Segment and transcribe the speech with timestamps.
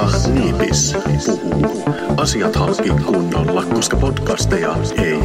[0.00, 1.84] ja Niipis puhuu.
[2.16, 5.18] Asiat halki kunnolla, koska podcasteja ei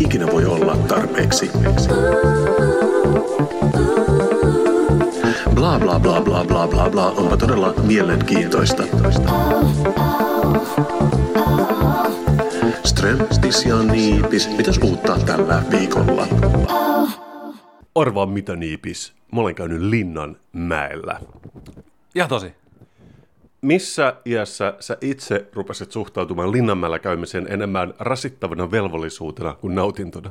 [0.00, 1.50] ikinä voi olla tarpeeksi.
[5.54, 8.82] Bla bla bla bla bla bla bla onpa todella mielenkiintoista.
[12.84, 16.26] Strömstis ja Niipis, mitäs uutta tällä viikolla?
[17.94, 19.12] Arvaa mitä niipis.
[19.32, 21.20] Mä olen käynyt Linnan mäellä.
[22.14, 22.63] Ihan tosi.
[23.64, 30.30] Missä iässä sä itse rupesit suhtautumaan Linnanmäellä käymiseen enemmän rasittavana velvollisuutena kuin nautintona?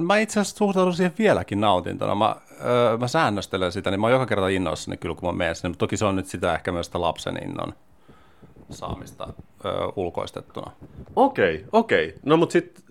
[0.00, 2.14] Mä itse asiassa suhtaudun siihen vieläkin nautintona.
[2.14, 5.54] Mä, öö, mä säännöstelen sitä, niin mä oon joka kerta innoissani kyllä, kun mä menen
[5.54, 5.68] sinne.
[5.68, 7.74] Mutta toki se on nyt sitä ehkä myös sitä lapsen innon
[8.70, 9.28] saamista
[9.64, 10.72] öö, ulkoistettuna.
[11.16, 12.14] Okei, okei.
[12.22, 12.84] No mut sit,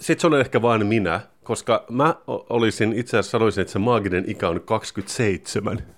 [0.00, 4.24] sit se on ehkä vain minä, koska mä olisin itse asiassa sanoisin, että se maaginen
[4.26, 5.94] ikä on 27.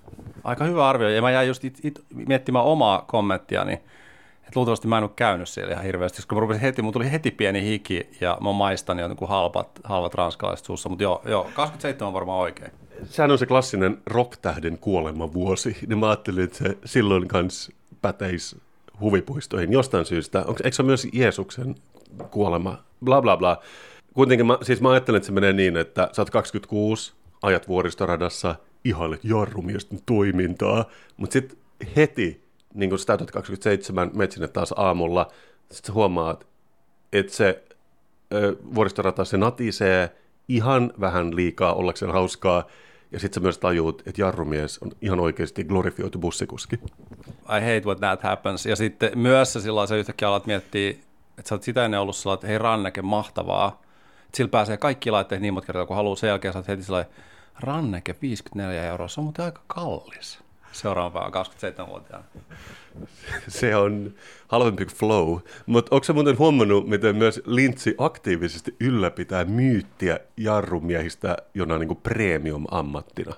[0.47, 1.09] Aika hyvä arvio.
[1.09, 5.49] Ja mä jäin just it, it, miettimään omaa kommenttiani, että luultavasti mä en ole käynyt
[5.49, 8.99] siellä ihan hirveästi, koska mä rupesin heti, mun tuli heti pieni hiki ja mä maistan
[8.99, 10.89] jo niin kuin halpat, halvat ranskalaiset suussa.
[10.89, 12.73] Mutta joo, joo, 27 on varmaan oikein.
[13.05, 18.61] Sehän on se klassinen rocktähden kuolemavuosi, niin mä ajattelin, että se silloin kans päteisi
[19.01, 20.39] huvipuistoihin jostain syystä.
[20.39, 21.75] Onko, eikö se ole myös Jeesuksen
[22.31, 22.79] kuolema?
[23.05, 23.63] Bla bla bla.
[24.15, 28.55] Kuitenkin mä, siis mä ajattelen, että se menee niin, että sä oot 26, ajat vuoristoradassa,
[28.89, 30.85] ihailet jarrumiesten toimintaa,
[31.17, 31.59] mutta sitten
[31.97, 35.29] heti, niin kun sä täytät 27, menet sinne taas aamulla,
[35.71, 36.47] sitten sä huomaat,
[37.13, 37.63] että se
[38.75, 40.17] vuoristorata se natisee
[40.49, 42.67] ihan vähän liikaa ollakseen hauskaa,
[43.13, 46.77] ja sitten sä myös tajuut, että jarrumies on ihan oikeasti glorifioitu bussikuski.
[47.33, 48.67] I hate what that happens.
[48.67, 52.17] Ja sitten myös se sillä se yhtäkkiä alat miettiä, että sä oot sitä ennen ollut
[52.17, 53.83] sellainen, että hei Ranneke, mahtavaa.
[54.27, 56.17] Että sillä pääsee kaikki laitteet niin monta kertaa kuin haluaa.
[56.17, 57.13] Sen jälkeen sä oot heti sellainen,
[57.61, 60.39] Ranneke, 54 euroa, se on muuten aika kallis.
[60.73, 61.47] Seuraavan päivän
[61.85, 62.25] 27-vuotiaana.
[63.49, 64.15] Se on
[64.49, 65.39] halvempi kuin flow.
[65.67, 73.35] Mutta onko sä muuten huomannut, miten myös Lintsi aktiivisesti ylläpitää myyttiä jarrumiehistä jonain niin premium-ammattina?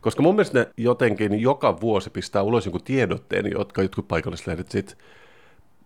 [0.00, 4.98] Koska mun mielestä ne jotenkin joka vuosi pistää ulos jonkun tiedotteen, jotka jotkut paikallislehdet sit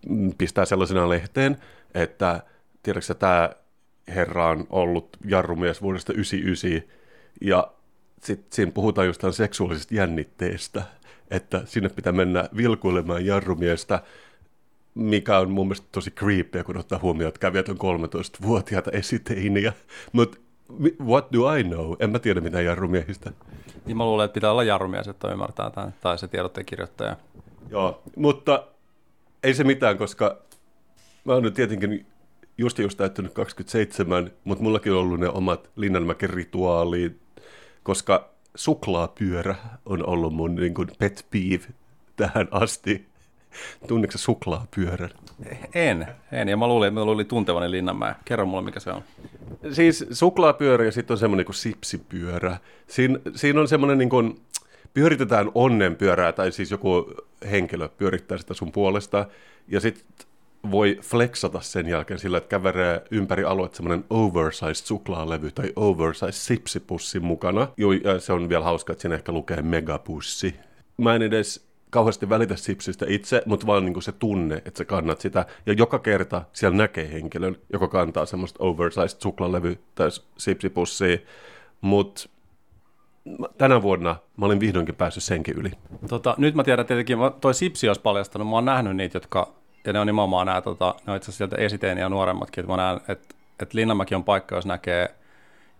[0.09, 1.57] mm, pistää sellaisena lehteen,
[1.93, 2.43] että
[2.83, 3.49] tiedätkö tämä
[4.07, 6.97] herra on ollut jarrumies vuodesta 99
[7.41, 7.71] ja
[8.23, 10.83] sitten siinä puhutaan jostain seksuaalisesta jännitteestä,
[11.31, 14.03] että sinne pitää mennä vilkuilemaan jarrumiestä,
[14.95, 19.73] mikä on mun mielestä tosi creepy, kun ottaa huomioon, että kävijät on 13-vuotiaita esiteiniä.
[20.11, 20.37] Mutta
[21.05, 21.95] what do I know?
[21.99, 23.31] En mä tiedä mitään jarrumiehistä.
[23.85, 27.15] Niin mä luulen, että pitää olla jarrumies, että ymmärtää tämän, tai se tiedotteen kirjoittaja.
[27.69, 28.67] Joo, mutta
[29.43, 30.37] ei se mitään, koska
[31.25, 32.05] mä oon nyt tietenkin
[32.57, 37.26] just just täyttänyt 27, mutta mullakin on ollut ne omat Linnanmäken rituaalit,
[37.87, 39.55] koska suklaapyörä
[39.85, 41.65] on ollut mun niin kuin pet peeve
[42.15, 43.05] tähän asti.
[43.87, 45.09] Tunneeko suklaapyörän?
[45.73, 46.49] En, en.
[46.49, 48.15] Ja mä luulin, että mä luulin tuntevani Linnanmäen.
[48.25, 49.01] Kerro mulle, mikä se on.
[49.71, 52.57] Siis suklaapyörä ja sitten on semmoinen kuin sipsipyörä.
[52.87, 54.41] Siin, siinä on semmoinen niin kuin,
[54.93, 57.13] pyöritetään onnenpyörää, tai siis joku
[57.51, 59.25] henkilö pyörittää sitä sun puolesta,
[59.67, 60.27] ja sitten
[60.71, 67.19] voi flexata sen jälkeen sillä, että kävelee ympäri aluetta semmoinen oversized suklaalevy tai oversized sipsipussi
[67.19, 67.67] mukana.
[67.77, 70.55] Joo, se on vielä hauska, että siinä ehkä lukee megapussi.
[70.97, 75.21] Mä en edes kauheasti välitä sipsistä itse, mutta vaan niin se tunne, että sä kannat
[75.21, 75.45] sitä.
[75.65, 81.17] Ja joka kerta siellä näkee henkilön, joka kantaa semmoista oversized suklaalevy tai sipsipussia.
[81.81, 82.29] Mutta
[83.57, 85.71] tänä vuonna mä olin vihdoinkin päässyt senkin yli.
[86.09, 89.53] Tota, nyt mä tiedän tietenkin, toi Sipsi olisi paljastanut, mä oon nähnyt niitä, jotka,
[89.87, 92.73] ja ne on nimenomaan nämä, tota, ne on itse asiassa sieltä esiteeniä ja nuoremmatkin, että
[92.73, 95.15] mä näen, että, että Linnanmäki on paikka, jos näkee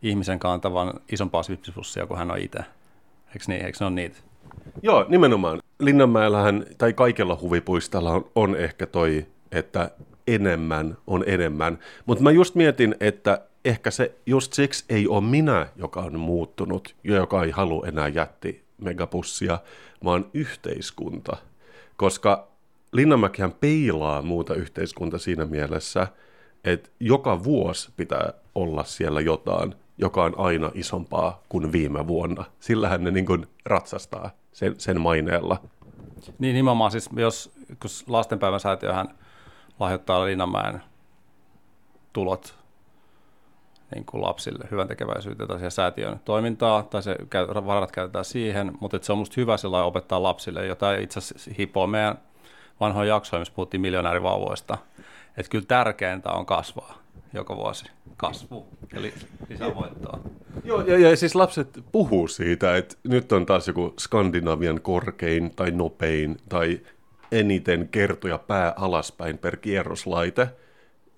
[0.02, 2.60] ihmisen kantavan isompaa sipsipussia kuin hän on itse.
[3.28, 3.66] Eikö niin?
[3.66, 4.18] Eikö ne ole niitä?
[4.82, 5.60] Joo, nimenomaan.
[5.80, 9.92] Linnanmäellähän, tai kaikella huvipuistolla on, on ehkä toi, että
[10.28, 11.80] enemmän on enemmän.
[12.06, 16.96] Mutta mä just mietin, että ehkä se just siksi ei ole minä, joka on muuttunut
[17.04, 19.60] ja joka ei halua enää jätti megapussia,
[20.04, 21.38] vaan yhteiskunta.
[21.98, 22.48] Koska
[22.92, 26.08] Linnanmäkihän peilaa muuta yhteiskunta siinä mielessä,
[26.64, 32.46] että joka vuosi pitää olla siellä jotain, joka on aina isompaa kuin viime vuonna.
[32.60, 35.62] Sillähän ne niin kuin ratsastaa sen, sen maineella.
[36.40, 39.08] Niin nimenomaan siis, jos kun lastenpäivän säätiöhän
[39.80, 40.82] lahjoittaa Linnanmäen
[42.14, 42.58] tulot
[43.96, 47.16] niin kuin lapsille hyvän tekeväisyyteen tai säätiön toimintaa, tai se
[47.66, 52.18] varat käytetään siihen, mutta se on musta hyvä opettaa lapsille, jota itse asiassa hipoo meidän
[52.80, 54.78] vanhoja jaksoja, missä puhuttiin miljonäärivauvoista,
[55.38, 57.86] että kyllä tärkeintä on kasvaa joka vuosi.
[58.18, 59.14] Kasvu ja li-
[59.50, 60.20] lisävoittoa.
[60.64, 65.72] Joo, ja, ja siis lapset puhuu siitä, että nyt on taas joku Skandinavian korkein tai
[65.72, 66.82] nopein tai
[67.32, 70.50] eniten kertoja pää alaspäin per kierroslaite.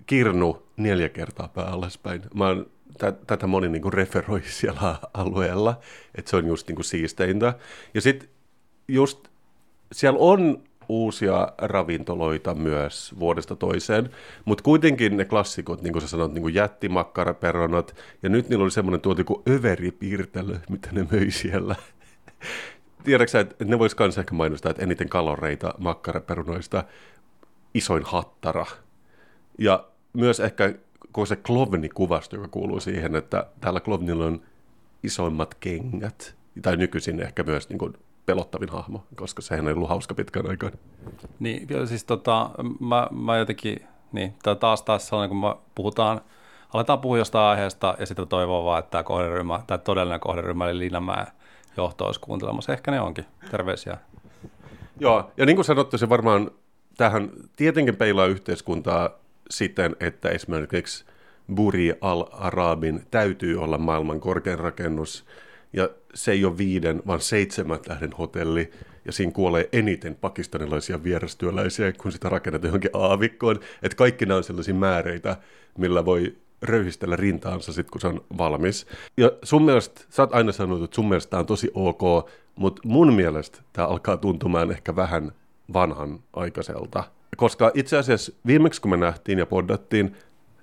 [0.06, 2.21] Kirnu neljä kertaa pää alaspäin.
[2.33, 2.65] Mä oon,
[2.97, 5.79] tä, tätä moni niinku referoi siellä alueella,
[6.15, 7.53] että se on just niinku siisteintä.
[7.94, 8.29] Ja sitten
[8.88, 9.27] just
[9.91, 14.09] siellä on uusia ravintoloita myös vuodesta toiseen,
[14.45, 18.71] mutta kuitenkin ne klassikot, niin kuin sä sanot, niin kuin jättimakkaraperonat, ja nyt niillä oli
[18.71, 21.75] semmoinen tuote kuin överipiirtelö, mitä ne möi siellä.
[23.03, 26.83] Tiedätkö että ne vois myös ehkä mainostaa, että eniten kaloreita makkaraperunoista,
[27.74, 28.65] isoin hattara.
[29.57, 30.74] Ja myös ehkä
[31.12, 34.42] koko se Klovni-kuvasto, joka kuuluu siihen, että täällä Klovnilla on
[35.03, 37.94] isoimmat kengät, tai nykyisin ehkä myös niin kuin
[38.29, 40.73] pelottavin hahmo, koska sehän ei ollut hauska pitkän aikaan.
[41.39, 42.49] Niin, siis tota,
[42.79, 46.21] mä, mä jotenkin, niin, taas taas sellainen, kun me puhutaan,
[46.73, 50.79] aletaan puhua jostain aiheesta ja sitten toivoo vaan, että tämä kohderyhmä, tai todellinen kohderyhmä, eli
[50.79, 51.27] Linnanmäen
[51.77, 52.73] johto olisi kuuntelemassa.
[52.73, 53.25] Ehkä ne onkin.
[53.51, 53.97] Terveisiä.
[54.99, 56.51] Joo, ja niin kuin sanottu, se varmaan
[56.97, 59.09] tähän tietenkin peilaa yhteiskuntaa
[59.49, 61.05] siten, että esimerkiksi
[61.55, 65.25] Buri al-Arabin täytyy olla maailman korkein rakennus,
[65.73, 68.71] ja se ei ole viiden, vaan seitsemän tähden hotelli,
[69.06, 73.59] ja siinä kuolee eniten pakistanilaisia vierastyöläisiä, kun sitä rakennetaan johonkin aavikkoon.
[73.83, 75.38] Että kaikki nämä on sellaisia määreitä,
[75.77, 78.88] millä voi röyhistellä rintaansa sitten, kun se on valmis.
[79.17, 82.81] Ja sun mielestä, sä oot aina sanonut, että sun mielestä tämä on tosi ok, mutta
[82.85, 85.31] mun mielestä tämä alkaa tuntumaan ehkä vähän
[85.73, 87.03] vanhan aikaiselta.
[87.38, 90.15] Koska itse asiassa viimeksi, kun me nähtiin ja poddattiin,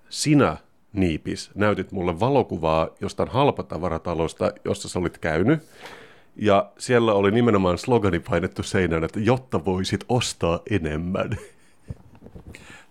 [0.09, 0.57] sinä
[0.97, 5.63] niipis, näytit mulle valokuvaa jostain halpatavaratalosta, jossa sä olit käynyt.
[6.37, 11.39] Ja siellä oli nimenomaan slogani painettu seinään, että jotta voisit ostaa enemmän.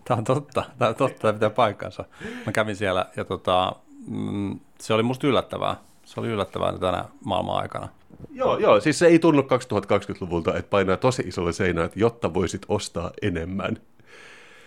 [0.03, 2.05] Tämä on totta, tämä on totta, tämä pitää paikkansa.
[2.45, 3.75] Mä kävin siellä ja tota,
[4.07, 5.75] mm, se oli musta yllättävää.
[6.03, 7.89] Se oli yllättävää tänä maailman aikana.
[8.31, 12.65] Joo, joo, siis se ei tunnu 2020-luvulta, että painaa tosi isolle seinään, että jotta voisit
[12.67, 13.77] ostaa enemmän.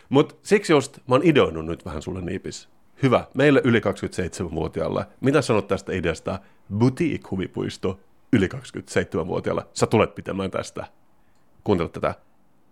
[0.08, 2.68] Mutta siksi just mä oon ideoinut nyt vähän sulle niipis.
[3.02, 5.06] Hyvä, meille yli 27-vuotiaalle.
[5.20, 6.38] Mitä sanot tästä ideasta?
[6.78, 8.00] Boutique-huvipuisto
[8.32, 9.66] yli 27-vuotiaalle.
[9.72, 10.86] Sä tulet pitämään tästä.
[11.64, 12.14] Kuuntele tätä.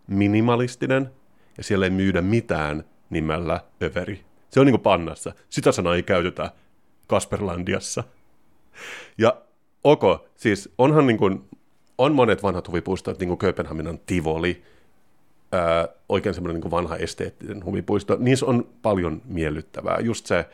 [0.07, 1.11] Minimalistinen,
[1.59, 4.25] ja siellä ei myydä mitään nimellä överi.
[4.51, 5.33] Se on niin kuin pannassa.
[5.49, 6.51] Sitä sanaa ei käytetä
[7.07, 8.05] Kasperlandiassa.
[9.19, 9.43] Ja
[9.85, 10.03] ok,
[10.37, 11.49] siis onhan niin kuin,
[11.99, 14.63] on monet vanhat huvipuistot, niin kuin Kööpenhaminan Tivoli,
[15.57, 18.17] ää, oikein semmoinen niin vanha esteettinen huvipuisto.
[18.21, 19.99] Niissä on paljon miellyttävää.
[20.01, 20.47] Just se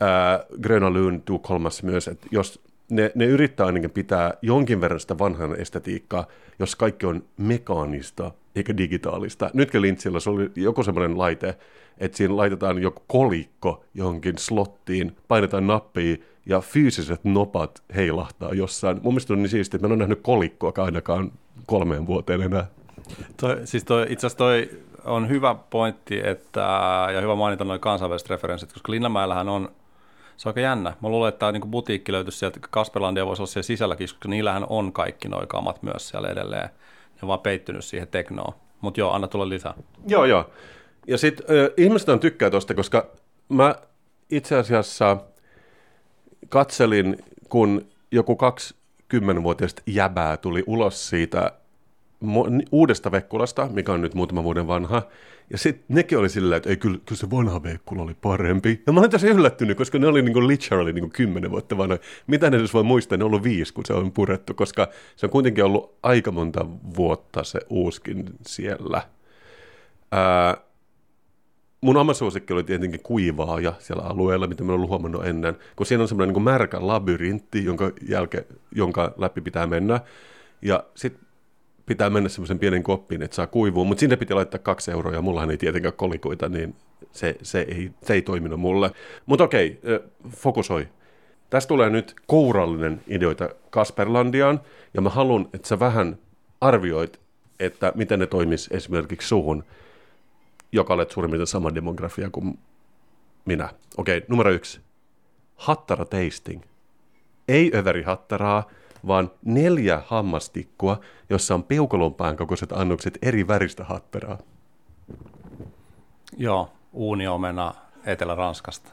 [0.00, 5.18] ää, Gröna Lund Tukholmassa myös, että jos ne, ne yrittää ainakin pitää jonkin verran sitä
[5.18, 6.26] vanhan estetiikkaa,
[6.58, 9.50] jos kaikki on mekaanista eikä digitaalista.
[9.54, 11.58] Nytkin Lintsillä se oli joku semmoinen laite,
[11.98, 19.00] että siinä laitetaan joku kolikko johonkin slottiin, painetaan nappia ja fyysiset nopat heilahtaa jossain.
[19.02, 21.32] Mun mielestä on niin siistiä, että mä en ole nähnyt kolikkoa ainakaan
[21.66, 22.66] kolmeen vuoteen enää.
[23.40, 24.70] Toi, siis toi, itse asiassa toi
[25.04, 26.60] on hyvä pointti, että,
[27.14, 29.68] ja hyvä mainita noin kansainväliset referenssit, koska Linnanmäellähän on,
[30.36, 30.94] se on aika jännä.
[31.02, 34.66] Mä luulen, että tämä niin butiikki löytyisi sieltä, Kasperlandia voisi olla siellä sisälläkin, koska niillähän
[34.68, 36.68] on kaikki noin kamat myös siellä edelleen.
[37.14, 38.54] Ne on vaan peittynyt siihen teknoon.
[38.80, 39.74] Mutta joo, anna tulla lisää.
[40.06, 40.50] Joo, joo.
[41.06, 43.06] Ja sitten äh, ihmiset on tykkää tosta, koska
[43.48, 43.74] mä
[44.30, 45.16] itse asiassa
[46.48, 47.16] katselin,
[47.48, 48.38] kun joku
[49.14, 51.52] 20-vuotiaista jäbää tuli ulos siitä
[52.72, 55.02] uudesta Vekkulasta, mikä on nyt muutama vuoden vanha.
[55.50, 58.82] Ja sitten nekin oli silleen, että ei, kyllä, kyllä se vanha Vekkula oli parempi.
[58.86, 61.98] Ja mä olin tosi yllättynyt, koska ne oli niinku literally niinku kymmenen vuotta vanha.
[62.26, 65.26] Mitä ne edes voi muistaa, ne on ollut viisi, kun se on purettu, koska se
[65.26, 69.02] on kuitenkin ollut aika monta vuotta se uuskin siellä.
[70.12, 70.56] Ää,
[71.80, 76.02] mun oma suosikki oli tietenkin kuivaaja siellä alueella, mitä mä olen huomannut ennen, kun siinä
[76.02, 80.00] on semmoinen niin märkä labyrintti, jonka, jälke, jonka läpi pitää mennä.
[80.62, 81.25] Ja sitten
[81.86, 85.22] pitää mennä semmoisen pienen koppiin, että saa kuivua, mutta sinne piti laittaa kaksi euroa ja
[85.22, 86.74] mullahan ei tietenkään kolikoita, niin
[87.12, 88.90] se, se, ei, se ei toiminut mulle.
[89.26, 89.80] Mutta okei,
[90.28, 90.88] fokusoi.
[91.50, 94.60] Tästä tulee nyt kourallinen ideoita Kasperlandiaan,
[94.94, 96.18] ja mä haluan, että sä vähän
[96.60, 97.20] arvioit,
[97.60, 99.64] että miten ne toimis esimerkiksi suhun,
[100.72, 102.58] joka olet suurin sama demografia kuin
[103.44, 103.68] minä.
[103.96, 104.80] Okei, numero yksi.
[105.56, 106.62] Hattara tasting.
[107.48, 108.70] Ei överi hattaraa,
[109.06, 111.00] vaan neljä hammastikkua,
[111.30, 114.38] jossa on peukalonpään kokoiset annokset eri väristä hatteraa.
[116.36, 117.74] Joo, uuniomena
[118.04, 118.90] Etelä-Ranskasta.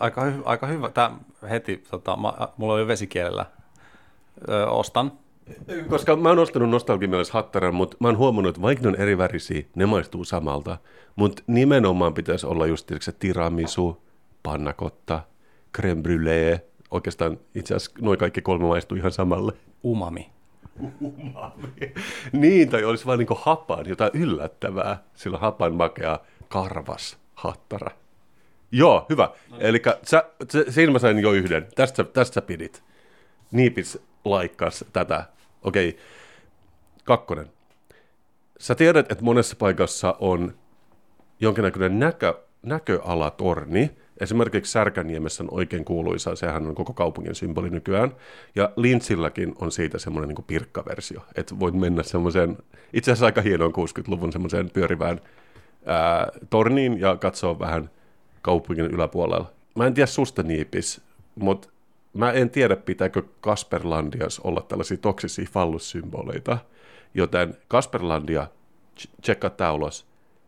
[0.00, 0.88] Aika, hy- aika hyvä.
[0.90, 1.16] Tämä
[1.50, 3.46] heti, tota, mä, mulla on jo vesikielellä.
[4.48, 5.12] Ö, ostan.
[5.88, 9.18] Koska mä oon ostanut nostalgimielessä hattaran, mutta mä oon huomannut, että vaikka ne on eri
[9.18, 10.78] värisiä, ne maistuu samalta.
[11.16, 14.02] Mutta nimenomaan pitäisi olla just se tiramisu,
[14.42, 15.22] pannakotta,
[15.76, 16.60] creme brûlée,
[16.94, 19.52] oikeastaan itse asiassa noin kaikki kolme maistuu ihan samalle.
[19.84, 20.30] Umami.
[22.32, 25.02] Niin, tai olisi vain niin hapan, jotain yllättävää.
[25.14, 27.90] Sillä hapan makea karvas hattara.
[28.72, 29.30] Joo, hyvä.
[29.58, 31.66] Eli sä, sä- siinä mä sain jo yhden.
[31.74, 32.82] Tästä, tästä pidit.
[33.50, 35.24] Niipis laikkas tätä.
[35.62, 35.98] Okei,
[37.04, 37.50] kakkonen.
[38.58, 40.54] Sä tiedät, että monessa paikassa on
[41.40, 43.90] jonkinnäköinen näkö, näköalatorni.
[44.20, 48.12] Esimerkiksi Särkäniemessä on oikein kuuluisa, sehän on koko kaupungin symboli nykyään.
[48.54, 52.58] Ja Lintsilläkin on siitä semmoinen niin pirkkaversio, että voit mennä semmoiseen,
[52.92, 55.20] itse asiassa aika hienoon 60-luvun semmoiseen pyörivään
[55.86, 57.90] ää, torniin ja katsoa vähän
[58.42, 59.50] kaupungin yläpuolella.
[59.74, 61.00] Mä en tiedä susta niipis,
[61.34, 61.68] mutta
[62.12, 66.58] mä en tiedä pitääkö Kasperlandias olla tällaisia toksisia fallussymboleita,
[67.14, 68.46] joten Kasperlandia,
[69.00, 70.06] ts- tsekkaa tää ulos,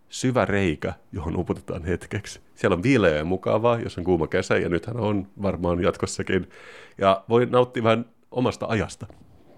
[0.08, 2.40] syvä reikä, johon uputetaan hetkeksi.
[2.54, 6.50] Siellä on viileä ja mukavaa, jos on kuuma kesä, ja nythän on varmaan jatkossakin.
[6.98, 9.06] Ja voi nauttia vähän omasta ajasta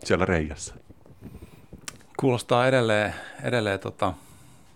[0.05, 0.75] siellä reijässä.
[2.21, 4.15] Kuulostaa edelleen, edelleen tota,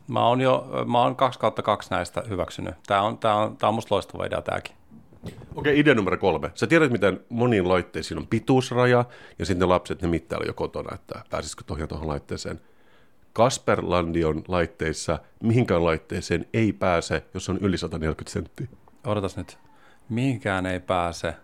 [0.08, 2.74] mä oon jo, mä oon kaksi kautta kaksi näistä hyväksynyt.
[2.86, 4.76] Tää on, tää on, tää on musta loistava idea tääkin.
[5.54, 6.50] Okei, idea numero kolme.
[6.54, 9.04] Sä tiedät, miten moniin laitteisiin on pituusraja,
[9.38, 12.60] ja sitten ne lapset, ne mittailee jo kotona, että pääsisikö tohjaan tuohon laitteeseen.
[13.32, 18.66] Kasperlandion laitteissa mihinkään laitteeseen ei pääse, jos on yli 140 senttiä.
[19.06, 19.58] Odotas nyt.
[20.08, 21.34] Mihinkään ei pääse,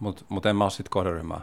[0.00, 1.40] mutta mut en mä oo sit kohderyhmää.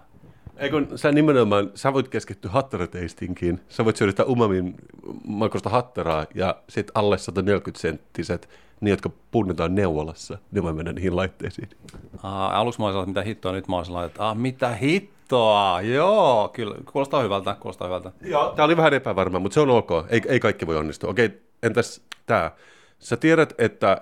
[0.58, 3.62] Ei kun sä nimenomaan, sä voit keskittyä hattarateistinkin.
[3.70, 4.76] Sä voit syödä sitä umamin
[5.28, 8.50] makusta hattaraa ja sit alle 140 senttiset,
[8.82, 11.70] ne jotka punnetaan neuvolassa, ne voi mennä niihin laitteisiin.
[12.24, 15.21] Aa, aluksi mä olisin että mitä hittoa, nyt mä olisin että ah, mitä hittoa,
[15.94, 18.12] joo, kyllä, kuulostaa hyvältä, kuulostaa hyvältä.
[18.22, 18.54] Joo.
[18.56, 19.90] Tää oli vähän epävarma, mutta se on ok.
[20.10, 21.10] Ei, ei kaikki voi onnistua.
[21.10, 22.52] Okei, entäs tää?
[23.00, 24.02] Sä tiedät, että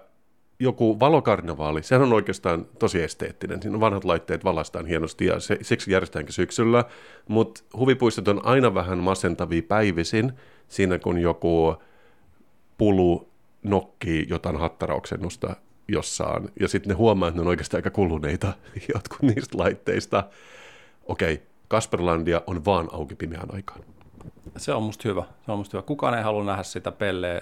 [0.60, 3.62] joku valokarnavaali, sehän on oikeastaan tosi esteettinen.
[3.62, 6.86] Siinä on vanhat laitteet valaistaan hienosti ja se, siksi järjestetäänkin syksyllä.
[7.28, 10.34] Mutta huvipuistot on aina vähän masentavia päivisin,
[10.68, 11.76] siinä kun joku
[12.78, 13.30] pulu
[13.64, 15.56] nokkii jotain hattarauksennusta
[15.88, 16.50] jossain.
[16.60, 18.54] Ja sitten ne huomaa, että ne on oikeastaan aika kuluneita
[18.94, 20.24] jotkut niistä laitteista.
[21.10, 23.80] Okei, Kasperlandia on vaan auki pimeään aikaan.
[24.58, 25.88] Se on musta hyvä, se on musta hyvä.
[25.88, 27.42] Kukaan ei halua nähdä sitä pelleä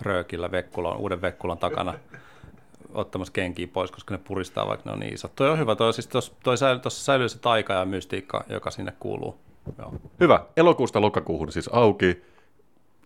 [0.00, 1.94] röökillä Vekkulan, uuden Vekkulan takana
[2.94, 5.34] ottamassa kenkiä pois, koska ne puristaa, vaikka ne on niin isot.
[5.34, 8.70] Toi on hyvä, toi, siis tos, toi säilyy, tossa säilyy se taika ja mystiikka, joka
[8.70, 9.38] sinne kuuluu.
[9.78, 9.94] Joo.
[10.20, 10.44] Hyvä.
[10.56, 12.22] Elokuusta lokakuuhun siis auki.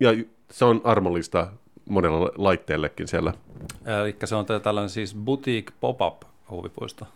[0.01, 0.11] Ja
[0.51, 1.47] se on armollista
[1.89, 3.33] monella laitteellekin siellä.
[4.03, 7.07] Eli se on tällainen siis boutique pop-up huvipuisto.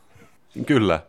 [0.66, 1.00] Kyllä.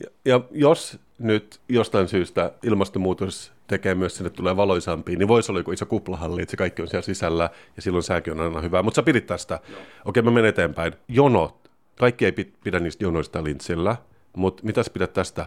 [0.00, 5.60] Ja, ja jos nyt jostain syystä ilmastonmuutos tekee myös sinne tulee valoisampia, niin voisi olla
[5.60, 8.82] joku iso kuplahalli, että se kaikki on siellä sisällä ja silloin sääkin on aina hyvä.
[8.82, 9.60] Mutta sä pidit tästä.
[10.04, 10.92] Okei, mä menen eteenpäin.
[11.08, 11.70] Jonot.
[11.98, 13.96] Kaikki ei pi- pidä niistä jonoista lintsillä,
[14.36, 15.46] mutta mitä sä pidät tästä?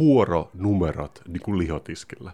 [0.00, 2.32] Vuoronumerot niin kuin lihotiskillä.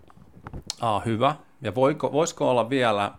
[0.80, 1.34] Aa, hyvä.
[1.62, 3.12] Ja voiko, voisiko olla vielä,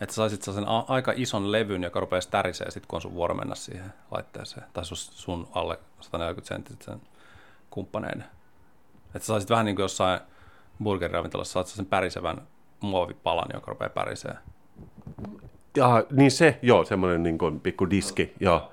[0.00, 3.54] että saisit a- aika ison levyn, joka rupeaisi tärisee sit, kun on sun vuoro mennä
[3.54, 7.00] siihen laitteeseen, tai sun, sun alle 140 senttisen
[7.74, 8.24] kumppaneiden.
[9.14, 10.20] Että saisit vähän niin kuin jossain
[10.82, 12.42] burgeriravintolassa, saat sen pärisevän
[12.80, 14.34] muovipalan, joka rupeaa pärisee.
[15.76, 18.72] Ja, niin se, joo, semmoinen niin kuin pikku diski, joo.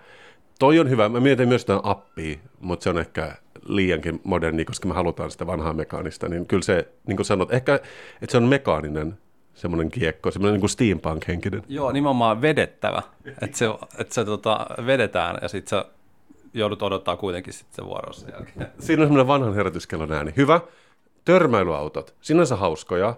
[0.59, 1.09] Toi on hyvä.
[1.09, 5.47] Mä mietin myös tämän appia, mutta se on ehkä liiankin moderni, koska me halutaan sitä
[5.47, 6.29] vanhaa mekaanista.
[6.29, 7.75] Niin kyllä se, niin kuin sanot, ehkä,
[8.21, 9.17] että se on mekaaninen
[9.53, 11.63] semmoinen kiekko, semmoinen niin kuin steampunk-henkinen.
[11.67, 13.01] Joo, nimenomaan vedettävä.
[13.41, 13.65] Että se,
[13.97, 15.85] että se tota, vedetään ja sitten sä
[16.53, 18.67] joudut odottaa kuitenkin sitten se vuoro sen jälkeen.
[18.79, 20.33] Siinä on semmoinen vanhan herätyskellon ääni.
[20.37, 20.61] Hyvä.
[21.25, 23.15] Törmäilyautot, sinänsä hauskoja,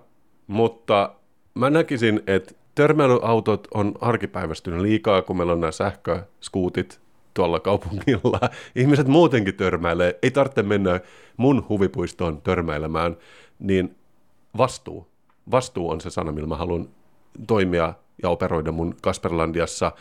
[0.47, 1.15] mutta
[1.53, 7.01] mä näkisin, että törmäilyautot on arkipäivästynyt liikaa, kun meillä on nämä sähköskuutit
[7.33, 8.39] tuolla kaupungilla.
[8.75, 10.99] Ihmiset muutenkin törmäilee, ei tarvitse mennä
[11.37, 13.17] mun huvipuistoon törmäilemään,
[13.59, 13.95] niin
[14.57, 15.07] vastuu.
[15.51, 16.89] Vastuu on se sana, millä mä haluan
[17.47, 19.91] toimia ja operoida mun Kasperlandiassa.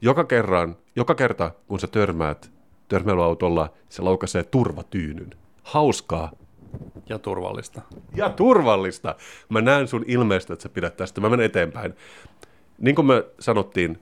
[0.00, 2.50] Joka, kerran, joka kerta, kun sä törmäät
[2.88, 5.30] törmäilyautolla, se laukaisee turvatyynyn.
[5.62, 6.30] Hauskaa
[7.08, 7.82] Ja turvallista.
[8.14, 9.14] ja turvallista.
[9.48, 11.20] Mä näen sun ilmeestä, että sä pidät tästä.
[11.20, 11.94] Mä menen eteenpäin.
[12.78, 13.98] Niin kuin me sanottiin,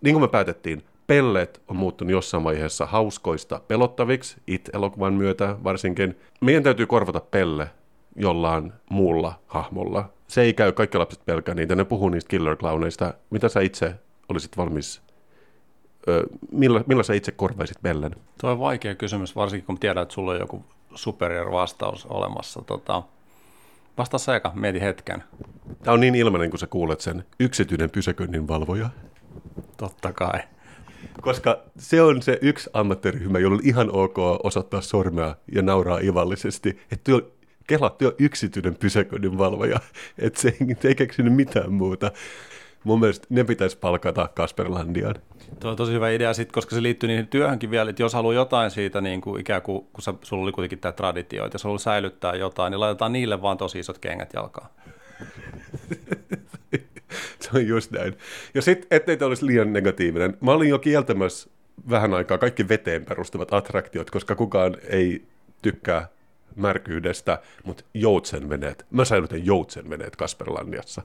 [0.00, 6.18] niin kuin me päätettiin, pellet on muuttunut jossain vaiheessa hauskoista pelottaviksi, it-elokuvan myötä varsinkin.
[6.40, 7.70] Meidän täytyy korvata pelle
[8.16, 10.08] jollain muulla hahmolla.
[10.26, 13.14] Se ei käy, kaikki lapset pelkää niitä, ne puhuu niistä killer clowneista.
[13.30, 13.94] Mitä sä itse
[14.28, 15.02] olisit valmis,
[16.52, 18.16] millä, millä sä itse korvaisit pellen?
[18.40, 22.62] Tuo on vaikea kysymys, varsinkin kun tiedät, että sulla on joku superior vastaus olemassa.
[22.62, 23.02] Tota,
[23.98, 25.24] vastaa sä eka, mieti hetken.
[25.82, 28.90] Tämä on niin ilmainen, kun sä kuulet sen yksityinen pysäköinnin valvoja.
[29.76, 30.40] Totta kai.
[31.20, 36.68] Koska se on se yksi ammattiryhmä, jolla on ihan ok osoittaa sormea ja nauraa ivallisesti.
[36.68, 37.20] Että työ,
[37.66, 39.80] Kela, työ on yksityinen pysäköinnin valvoja,
[40.18, 42.12] että se ei, ei keksinyt mitään muuta.
[42.84, 45.14] Mun mielestä ne pitäisi palkata Kasperlandiaan.
[45.60, 48.34] Tuo on tosi hyvä idea, sit, koska se liittyy niihin työhönkin vielä, että jos haluaa
[48.34, 51.64] jotain siitä, niin kuin ikään kuin, kun sä, sulla oli kuitenkin tämä traditio, että jos
[51.64, 54.68] haluaa säilyttää jotain, niin laitetaan niille vaan tosi isot kengät jalkaan.
[57.40, 58.16] se on just näin.
[58.54, 61.50] Ja sitten, ettei tämä olisi liian negatiivinen, mä olin jo kieltämässä
[61.90, 65.24] vähän aikaa kaikki veteen perustuvat attraktiot, koska kukaan ei
[65.62, 66.08] tykkää
[66.56, 71.02] märkyydestä, mutta joutsenveneet, mä säilytän joutsenveneet Kasperlandiassa.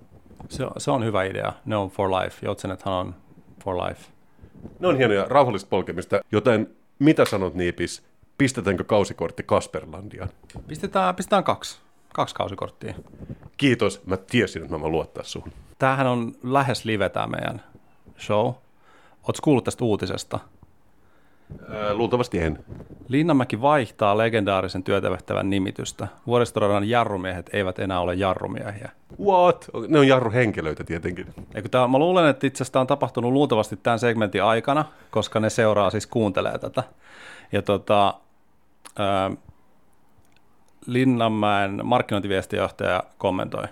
[0.49, 1.53] Se on, se on hyvä idea.
[1.65, 2.45] Ne on for life.
[2.45, 3.15] Joutsenethan on
[3.63, 4.01] for life.
[4.79, 6.69] Ne on hienoja rauhallista polkemista, joten
[6.99, 8.03] mitä sanot Niipis,
[8.37, 10.29] pistetäänkö kausikortti Kasperlandiaan?
[10.67, 11.79] Pistetään, pistetään kaksi.
[12.13, 12.93] Kaksi kausikorttia.
[13.57, 15.51] Kiitos, mä tiesin, että mä voin luottaa suhun.
[15.79, 17.63] Tämähän on lähes live tämä meidän
[18.19, 18.45] show.
[19.23, 20.39] Oletko kuullut tästä uutisesta?
[21.69, 22.65] Ää, luultavasti en.
[23.07, 26.07] Linnamäki vaihtaa legendaarisen työtävähtävän nimitystä.
[26.27, 28.89] Vuoristoradan jarrumiehet eivät enää ole jarrumiehiä.
[29.23, 29.69] What?
[29.87, 31.27] Ne on jarruhenkilöitä tietenkin.
[31.55, 35.39] Eikö tää, mä luulen, että itse asiassa tämä on tapahtunut luultavasti tämän segmentin aikana, koska
[35.39, 36.83] ne seuraa, siis kuuntelee tätä.
[37.51, 38.13] Ja tota,
[38.99, 39.31] ää,
[40.85, 43.63] Linnanmäen markkinointiviestijohtaja kommentoi.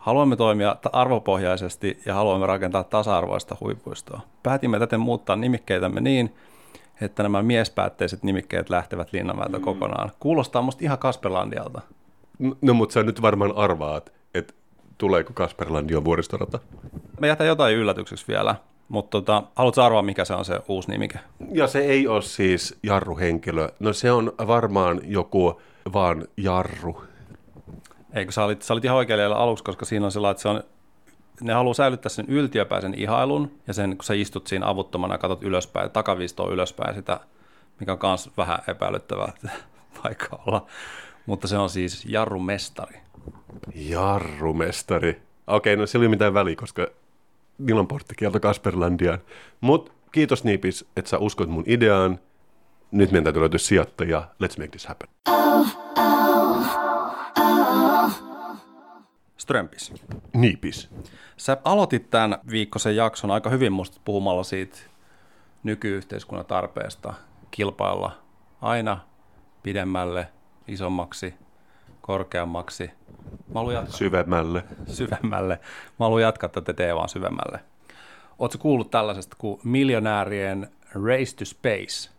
[0.00, 4.20] Haluamme toimia arvopohjaisesti ja haluamme rakentaa tasa-arvoista huipuistoa.
[4.42, 6.34] Päätimme täten muuttaa nimikkeitämme niin,
[7.00, 9.64] että nämä miespäätteiset nimikkeet lähtevät Linnanmäeltä mm.
[9.64, 10.10] kokonaan.
[10.20, 11.80] Kuulostaa musta ihan Kasperlandialta.
[12.62, 14.54] No, mutta sä nyt varmaan arvaat, että
[14.98, 16.58] tuleeko Kasperlandion vuoristorata.
[17.20, 18.54] Me jätän jotain yllätykseksi vielä,
[18.88, 21.18] mutta tota, haluatko arvaa, mikä se on se uusi nimike?
[21.52, 23.68] Ja se ei ole siis jarruhenkilö.
[23.80, 25.60] No se on varmaan joku
[25.92, 27.02] vaan jarru.
[28.14, 30.62] Eikö sä olit, sä olit ihan oikealla aluksi, koska siinä on sellainen, että se on,
[31.40, 35.42] ne haluaa säilyttää sen yltiöpäisen ihailun, ja sen, kun sä istut siinä avuttomana ja katsot
[35.42, 37.20] ylöspäin, takaviistoa ylöspäin sitä,
[37.80, 39.32] mikä on myös vähän epäilyttävää
[40.04, 40.66] vaikka olla.
[41.26, 43.00] Mutta se on siis jarrumestari.
[43.74, 45.22] Jarrumestari.
[45.46, 46.86] Okei, no sillä ei ole mitään väliä, koska
[47.58, 49.18] Milan portti kieltä Kasperlandiaan.
[49.60, 52.18] Mutta kiitos Niipis, että sä uskot mun ideaan.
[52.90, 54.28] Nyt meidän täytyy löytyä sijoittaja.
[54.42, 55.08] Let's make this happen.
[59.50, 59.92] Strömpis.
[60.32, 60.88] Niipis.
[61.36, 64.78] Sä aloitit tämän viikkoisen jakson aika hyvin musta puhumalla siitä
[65.62, 67.14] nykyyhteiskunnan tarpeesta
[67.50, 68.12] kilpailla
[68.60, 68.98] aina
[69.62, 70.28] pidemmälle,
[70.68, 71.34] isommaksi,
[72.00, 72.90] korkeammaksi.
[73.48, 73.96] Mä haluan jatkaa.
[73.96, 74.64] Syvemmälle.
[74.86, 75.60] syvemmälle.
[75.98, 77.60] Mä haluan jatkaa tätä teemaa syvemmälle.
[78.38, 82.10] Oletko kuullut tällaisesta kuin miljonäärien Race to Space?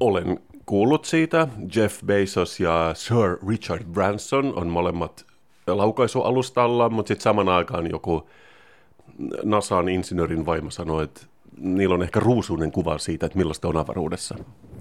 [0.00, 1.48] Olen kuullut siitä.
[1.76, 5.35] Jeff Bezos ja Sir Richard Branson on molemmat
[5.66, 8.28] laukaisualustalla, mutta sitten saman aikaan joku
[9.44, 11.20] NASAn insinöörin vaimo sanoi, että
[11.58, 14.34] niillä on ehkä ruusuinen kuva siitä, että millaista on avaruudessa.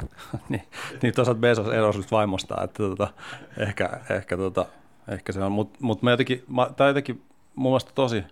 [0.50, 0.64] niin,
[1.02, 3.08] niin toisaalta Bezos erosi nyt vaimosta, että tota,
[3.58, 4.66] ehkä, ehkä, tota,
[5.08, 7.22] ehkä se on, mutta mut mä jotenkin, mä, tämä jotenkin
[7.56, 8.24] mun mielestä tosi,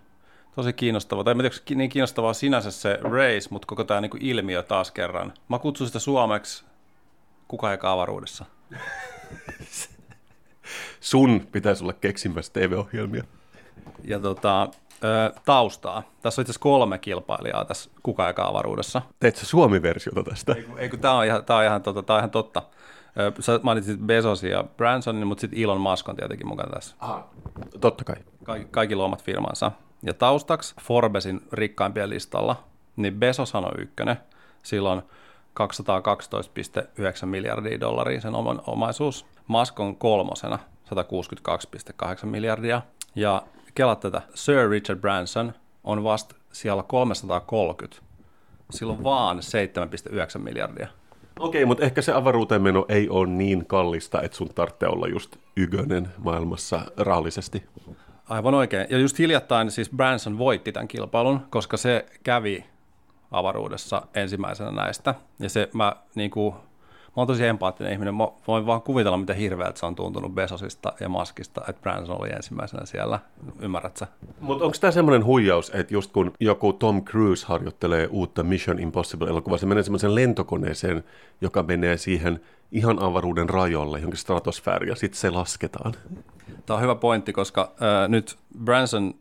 [0.54, 4.62] tosi kiinnostavaa, tai en tiedä, niin kiinnostavaa sinänsä se race, mutta koko tämä niinku ilmiö
[4.62, 5.32] taas kerran.
[5.48, 6.64] Mä kutsun sitä suomeksi
[7.48, 8.44] kuka eikä avaruudessa.
[11.04, 13.24] Sun pitäisi olla keksimässä TV-ohjelmia.
[14.04, 14.68] Ja tota,
[15.44, 16.02] taustaa.
[16.22, 19.02] Tässä on itse asiassa kolme kilpailijaa tässä kuka eikä avaruudessa.
[19.20, 20.52] Teet sä Suomi-versiota tästä?
[20.52, 22.62] Ei, ei kun tämä on ihan, tää on ihan, tota, tää on ihan totta.
[23.40, 26.96] Sä mainitsit Bezosin ja Bransonin, mutta sitten Elon Musk on tietenkin mukana tässä.
[26.98, 27.28] Aha.
[27.80, 28.16] Totta kai.
[28.44, 29.72] Kaikki, kaikilla omat firmansa.
[30.02, 32.64] Ja taustaksi Forbesin rikkaimpien listalla,
[32.96, 34.16] niin Bezoshan on ykkönen.
[34.62, 35.02] Sillä on
[35.60, 39.26] 212,9 miljardia dollaria sen oman omaisuus.
[39.46, 42.82] Musk on kolmosena 162,8 miljardia.
[43.14, 43.42] Ja
[43.74, 45.52] kelat tätä, Sir Richard Branson
[45.84, 48.02] on vasta siellä 330.
[48.70, 49.38] Silloin vaan
[50.36, 50.88] 7,9 miljardia.
[51.38, 55.36] Okei, mutta ehkä se avaruuteen meno ei ole niin kallista, että sun tarvitsee olla just
[55.56, 57.62] ykönen maailmassa rahallisesti.
[58.28, 58.86] Aivan oikein.
[58.90, 62.64] Ja just hiljattain siis Branson voitti tämän kilpailun, koska se kävi
[63.38, 65.14] avaruudessa ensimmäisenä näistä.
[65.38, 66.54] Ja se mä niin kuin,
[67.16, 68.14] mä oon tosi empaattinen ihminen.
[68.14, 72.30] Mä voin vaan kuvitella, miten hirveältä se on tuntunut Besosista ja Maskista, että Branson oli
[72.30, 73.20] ensimmäisenä siellä.
[73.60, 74.06] Ymmärrät sä?
[74.40, 79.58] Mutta onko tämä semmoinen huijaus, että just kun joku Tom Cruise harjoittelee uutta Mission Impossible-elokuvaa,
[79.58, 81.04] se menee semmoisen lentokoneeseen,
[81.40, 82.40] joka menee siihen
[82.72, 85.94] ihan avaruuden rajoille, johonkin stratosfääriin, ja sitten se lasketaan.
[86.66, 89.14] Tämä on hyvä pointti, koska äh, nyt Branson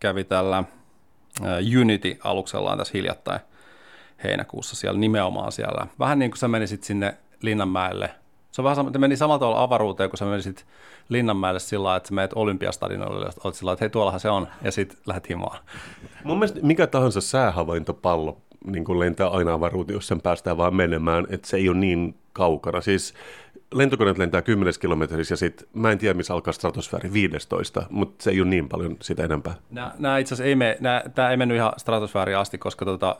[0.00, 3.40] kävi tällä äh, Unity-aluksellaan tässä hiljattain
[4.24, 5.86] heinäkuussa siellä nimenomaan siellä.
[5.98, 8.10] Vähän niin kuin sä menisit sinne Linnanmäelle
[8.50, 10.66] Se on vähän sama, meni samalla tavalla avaruuteen, kun sä menisit
[11.08, 14.30] Linnanmäelle sillä lailla, että sä menet Olympiastadionille ja olet sillä lailla, että hei tuollahan se
[14.30, 15.58] on, ja sitten lähdet himaan.
[16.24, 21.26] Mun mielestä mikä tahansa säähavaintopallo niin kuin lentää aina avaruuteen, jos sen päästään vaan menemään,
[21.30, 22.80] että se ei ole niin kaukana.
[22.80, 23.14] Siis
[23.74, 28.30] lentokoneet lentää 10 kilometrissä ja sitten mä en tiedä, missä alkaa stratosfääri 15, mutta se
[28.30, 29.54] ei ole niin paljon sitä enempää.
[29.98, 33.16] Nämä, itse asiassa ei, me, nämä, tämä ei mennyt ihan stratosfääriin asti, koska tota,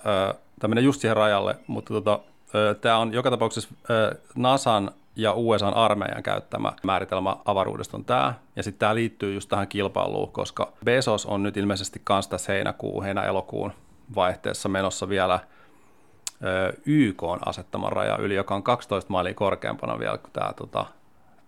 [0.60, 2.20] tämä menee just siihen rajalle, mutta tota,
[2.80, 3.68] tämä on joka tapauksessa
[4.36, 8.34] NASAn ja USAn armeijan käyttämä määritelmä avaruudesta on tämä.
[8.56, 13.04] Ja sitten tämä liittyy just tähän kilpailuun, koska Bezos on nyt ilmeisesti kanssa tässä heinäkuun,
[13.04, 13.72] heinä-elokuun
[14.14, 15.38] vaihteessa menossa vielä
[16.86, 20.86] YK on asettama raja yli, joka on 12 mailia korkeampana vielä kuin tämä, tota,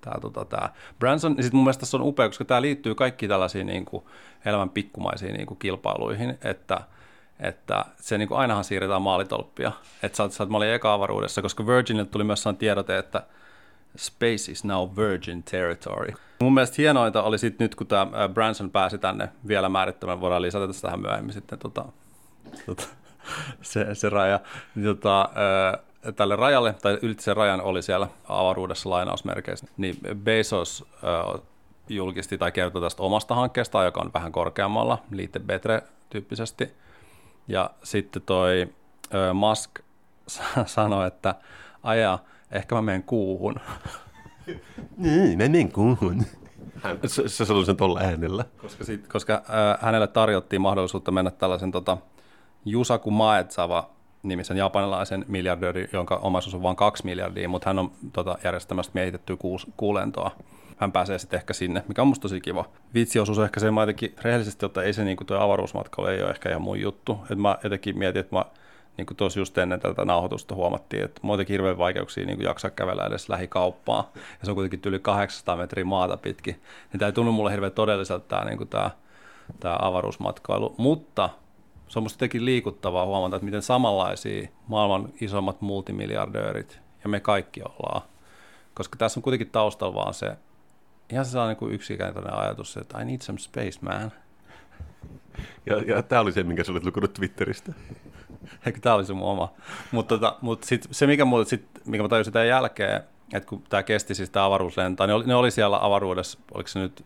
[0.01, 1.35] tämä, tota, tämä Branson.
[1.37, 4.05] Ja sitten mun mielestä tässä on upea, koska tämä liittyy kaikkiin tällaisiin niin kuin,
[4.45, 6.81] elämän pikkumaisiin niin kuin, kilpailuihin, että–
[7.43, 9.73] että se niin kuin ainahan siirretään maalitolppia.
[10.03, 13.23] Että sä, sä mä olin eka avaruudessa, koska Virginilta tuli myös tiedote, että
[13.97, 16.13] space is now virgin territory.
[16.41, 20.67] Mun mielestä hienointa oli sitten nyt, kun tämä Branson pääsi tänne vielä määrittämään, voidaan lisätä
[20.67, 21.85] tästä tähän myöhemmin sitten tota,
[22.67, 22.83] tota,
[23.63, 24.41] se, se raja,
[24.75, 25.29] niin tota,
[26.17, 30.85] tälle rajalle, tai ylitse sen rajan oli siellä avaruudessa lainausmerkeissä, niin Bezos
[31.89, 36.69] julkisti tai kertoi tästä omasta hankkeesta, joka on vähän korkeammalla, liitte Betre tyyppisesti,
[37.49, 38.69] ja sitten toi
[39.35, 39.71] Musk
[40.67, 41.35] sanoi, että
[41.83, 42.19] aja,
[42.51, 43.55] ehkä mä menen kuuhun.
[44.97, 46.25] Niin, mä menen kuuhun.
[46.83, 48.45] Hän, se, se sanoi sen tuolla äänellä.
[48.57, 51.99] Koska, sit, koska äh, hänelle tarjottiin mahdollisuutta mennä tällaisen tota,
[52.67, 53.91] Yusaku Maezawa
[54.23, 59.37] nimisen japanilaisen miljardööri, jonka omaisuus on vain kaksi miljardia, mutta hän on tota, järjestämästä miehitettyä
[59.37, 60.31] kuus, kuulentoa.
[60.77, 62.65] Hän pääsee sitten ehkä sinne, mikä on musta tosi kiva.
[62.95, 66.31] Vitsiosuus on ehkä se, mä jotenkin rehellisesti, että ei se niin tuo avaruusmatkailu ei ole
[66.31, 67.19] ehkä ihan mun juttu.
[67.31, 68.45] Et mä jotenkin mietin, että mä
[68.97, 72.71] niin kuin tuossa just ennen tätä nauhoitusta huomattiin, että muutenkin hirveän vaikeuksia niin kuin jaksaa
[72.71, 74.05] kävellä edes lähikauppaan.
[74.15, 76.63] Ja se on kuitenkin yli 800 metriä maata pitkin.
[76.93, 78.91] Niin tämä ei tunnu mulle hirveän todelliselta tämä, niin kuin tämä,
[79.61, 80.75] tämä avaruusmatkailu.
[80.79, 81.31] Mutta
[81.93, 87.63] se on musta jotenkin liikuttavaa huomata, että miten samanlaisia maailman isommat multimiljardöörit ja me kaikki
[87.63, 88.03] ollaan.
[88.75, 90.37] Koska tässä on kuitenkin taustalla vaan se,
[91.11, 94.13] ihan se niin yksikäinen ajatus, että I need some space, man.
[95.67, 97.73] Ja, ja tämä oli se, minkä sä olet lukenut Twitteristä.
[98.67, 99.53] Eikö tämä oli se mun oma.
[99.91, 103.03] Mutta tota, mut sit, se, mikä, mulle, sit, mikä mä tajusin tämän jälkeen,
[103.33, 106.79] että kun tämä kesti siis tämä avaruuslento, niin oli, ne oli siellä avaruudessa, oliko se
[106.79, 107.05] nyt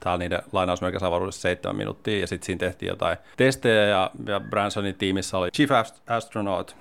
[0.00, 4.94] täällä niiden lainausmerkissä avaruudessa seitsemän minuuttia, ja sitten siinä tehtiin jotain testejä, ja, ja Bransonin
[4.94, 5.70] tiimissä oli Chief
[6.06, 6.76] Astronaut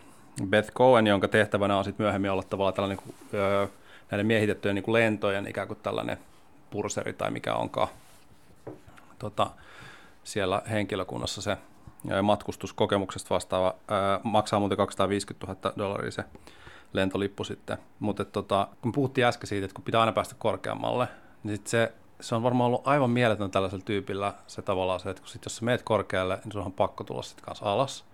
[0.46, 3.68] Beth Cohen, jonka tehtävänä on sitten myöhemmin olla tavallaan tällainen niin kuin, öö,
[4.12, 6.18] näiden miehitettyjen niin kuin lentojen ikään kuin tällainen
[6.70, 7.88] purseri tai mikä onkaan
[9.20, 9.48] tota,
[10.24, 11.58] siellä henkilökunnassa se
[12.22, 16.24] matkustuskokemuksesta vastaava, ää, maksaa muuten 250 000 dollaria se
[16.94, 17.78] lentolippu sitten.
[18.00, 21.08] Mutta tota, kun puhuttiin äsken siitä, että kun pitää aina päästä korkeammalle,
[21.44, 25.22] niin sit se, se on varmaan ollut aivan mieletön tällaisella tyypillä se tavallaan se, että
[25.22, 28.06] kun sit jos sä meet korkealle, niin sun on pakko tulla sitten kanssa alas.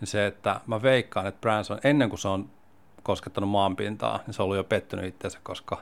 [0.00, 2.50] Niin se, että mä veikkaan, että Branson ennen kuin se on
[3.02, 5.78] koskettanut maanpintaa, niin se on ollut jo pettynyt itseensä, koska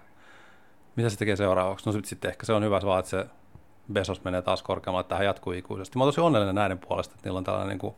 [0.97, 1.90] mitä se tekee seuraavaksi?
[1.90, 3.27] No sitten ehkä se on hyvä vaan, että se
[3.92, 5.99] Besos menee taas korkeammalle, että tähän jatkuu ikuisesti.
[5.99, 7.95] Mä oon tosi onnellinen näiden puolesta, että niillä on tällainen niin kuin,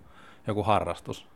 [0.47, 1.27] joku harrastus.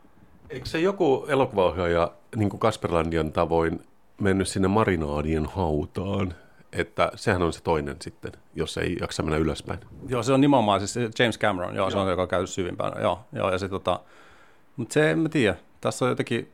[0.49, 3.81] Eikö se joku elokuvaohjaaja niin kuin Kasperlandian tavoin
[4.21, 6.33] mennyt sinne marinaadien hautaan?
[6.75, 9.79] Että sehän on se toinen sitten, jos ei jaksa mennä ylöspäin.
[10.07, 11.91] Joo, se on nimenomaan siis James Cameron, joo, joo.
[11.91, 13.01] se on joka on käynyt syvimpään.
[13.01, 13.99] Joo, joo ja se, tota,
[14.75, 15.55] mutta se en mä tiedä.
[15.81, 16.51] Tässä on jotenkin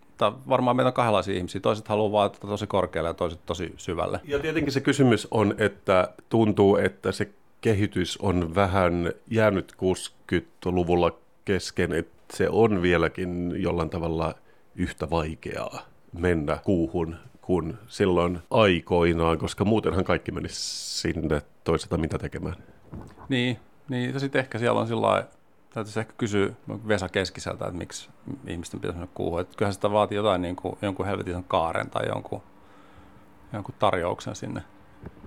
[0.49, 1.61] varmaan meitä on kahdenlaisia ihmisiä.
[1.61, 4.19] Toiset haluaa vaan tosi korkealle ja toiset tosi syvälle.
[4.23, 7.29] Ja tietenkin se kysymys on, että tuntuu, että se
[7.61, 11.11] kehitys on vähän jäänyt 60-luvulla
[11.45, 14.35] kesken, että se on vieläkin jollain tavalla
[14.75, 17.15] yhtä vaikeaa mennä kuuhun
[17.49, 20.55] kuin silloin aikoinaan, koska muutenhan kaikki menisi
[21.01, 22.55] sinne toisaalta mitä tekemään.
[23.29, 23.59] Niin,
[23.89, 25.27] niin ja sitten ehkä siellä on sillä
[25.73, 26.49] täytyisi ehkä kysyä
[26.87, 28.09] Vesa Keskiseltä, että miksi
[28.47, 29.41] ihmisten pitäisi mennä kuuhun.
[29.41, 32.41] Että kyllähän sitä vaatii jotain niin kuin, jonkun helvetin kaaren tai jonkun,
[33.53, 34.61] jonkun tarjouksen sinne.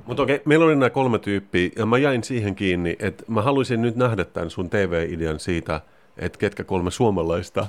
[0.06, 3.82] Mutta okei, meillä oli nämä kolme tyyppiä, ja mä jäin siihen kiinni, että mä haluaisin
[3.82, 5.80] nyt nähdä tämän sun TV-idean siitä,
[6.16, 7.66] että ketkä kolme suomalaista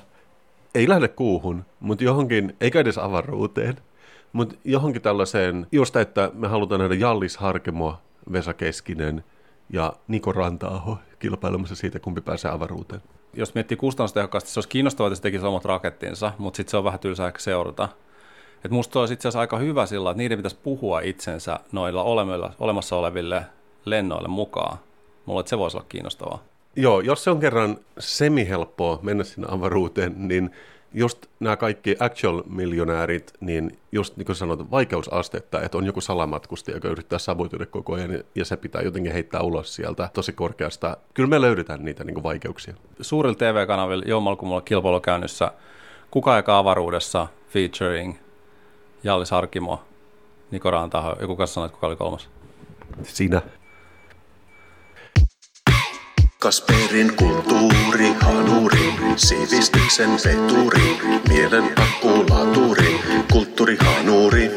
[0.75, 3.77] ei lähde kuuhun, mutta johonkin, eikä edes avaruuteen,
[4.33, 7.97] mutta johonkin tällaiseen, josta, että me halutaan nähdä Jallis Harkemo,
[8.31, 9.23] Vesa Keskinen
[9.69, 13.01] ja Niko Rantaaho kilpailemassa siitä, kumpi pääsee avaruuteen.
[13.33, 16.83] Jos miettii kustannustehokkaasti, se olisi kiinnostavaa, että se tekisi omat rakettinsa, mutta sitten se on
[16.83, 17.89] vähän tylsää ehkä seurata.
[18.65, 22.03] Et musta olisi itse asiassa aika hyvä sillä, että niiden pitäisi puhua itsensä noilla
[22.59, 23.45] olemassa oleville
[23.85, 24.77] lennoille mukaan.
[25.25, 26.43] Mulla että se voisi olla kiinnostavaa.
[26.75, 30.51] Joo, jos se on kerran semihelppoa mennä sinne avaruuteen, niin
[30.93, 36.87] just nämä kaikki actual-miljonäärit, niin just niin kuin sanot, vaikeusastetta, että on joku salamatkustaja, joka
[36.87, 40.97] yrittää sabotoida koko ajan, ja se pitää jotenkin heittää ulos sieltä tosi korkeasta.
[41.13, 42.73] Kyllä me löydetään niitä niin kuin vaikeuksia.
[43.01, 45.51] Suurilla TV-kanavilla mulla kilpailu käynnissä
[46.11, 48.15] Kuka eka avaruudessa featuring
[49.03, 49.81] Jalli Sarkimo,
[50.51, 52.29] Niko Rantaho, joku kanssa sanoi, että kuka oli kolmas?
[53.03, 53.41] Sinä.
[56.43, 60.97] Kasperin kulttuuri, hanuri, sivistyksen veturi,
[61.29, 62.99] mielen akkulaturi,
[63.31, 64.51] kulttuurihanuri.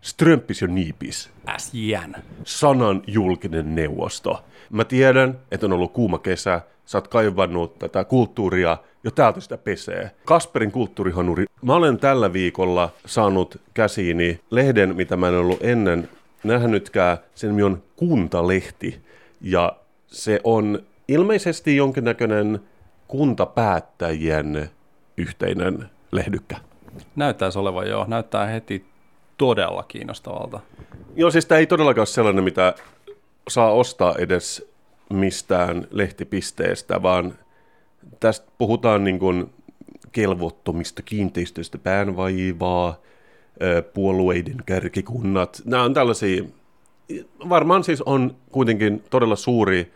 [0.00, 1.30] Strömpis ja niipis.
[1.58, 2.14] SJN.
[2.44, 4.44] Sanan julkinen neuvosto.
[4.70, 9.58] Mä tiedän, että on ollut kuuma kesä, sä oot kaivannut tätä kulttuuria, jo täältä sitä
[9.58, 10.10] pesee.
[10.24, 11.44] Kasperin kulttuurihanuri.
[11.62, 16.08] Mä olen tällä viikolla saanut käsiini lehden, mitä mä en ollut ennen
[16.44, 17.18] nähnytkään.
[17.34, 19.02] Sen nimi on Kuntalehti.
[19.40, 19.81] Ja
[20.12, 22.60] se on ilmeisesti jonkinnäköinen
[23.08, 24.70] kuntapäättäjien
[25.16, 26.56] yhteinen lehdykkä.
[27.16, 28.04] Näyttäisi olevan joo.
[28.08, 28.84] Näyttää heti
[29.38, 30.60] todella kiinnostavalta.
[31.16, 32.74] Joo, siis tämä ei todellakaan ole sellainen, mitä
[33.48, 34.72] saa ostaa edes
[35.10, 37.38] mistään lehtipisteestä, vaan
[38.20, 39.50] tästä puhutaan niin kuin
[40.12, 43.00] kelvottomista kiinteistöistä päänvaivaa,
[43.94, 45.62] puolueiden kärkikunnat.
[45.64, 46.44] Nämä on tällaisia,
[47.48, 49.92] varmaan siis on kuitenkin todella suuri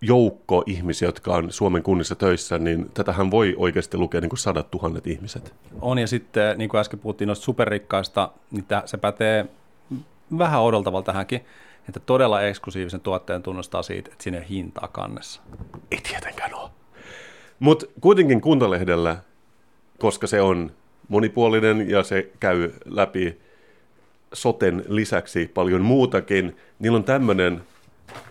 [0.00, 4.70] joukko ihmisiä, jotka on Suomen kunnissa töissä, niin tätähän voi oikeasti lukea niin kuin sadat
[4.70, 5.54] tuhannet ihmiset.
[5.80, 9.46] On ja sitten, niin kuin äsken puhuttiin noista superrikkaista, niin se pätee
[10.38, 11.44] vähän odoltavalta tähänkin,
[11.88, 15.42] että todella eksklusiivisen tuotteen tunnustaa siitä, että sinne hintaa kannessa.
[15.90, 16.70] Ei tietenkään ole.
[17.58, 19.16] Mutta kuitenkin kuntalehdellä,
[19.98, 20.72] koska se on
[21.08, 23.40] monipuolinen ja se käy läpi
[24.32, 27.62] soten lisäksi paljon muutakin, niillä on tämmöinen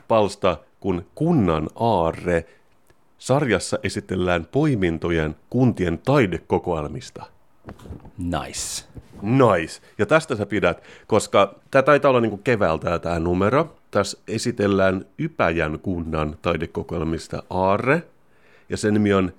[0.08, 2.46] palsta kuin Kunnan aarre.
[3.18, 7.26] Sarjassa esitellään poimintojen kuntien taidekokoelmista.
[8.18, 8.86] Nice.
[9.22, 9.82] Nice.
[9.98, 13.76] Ja tästä sä pidät, koska tämä taitaa olla niinku keväältä tämä numero.
[13.92, 18.04] Tässä esitellään Ypäjän kunnan taidekokoelmista Aarre,
[18.70, 19.34] ja sen nimi on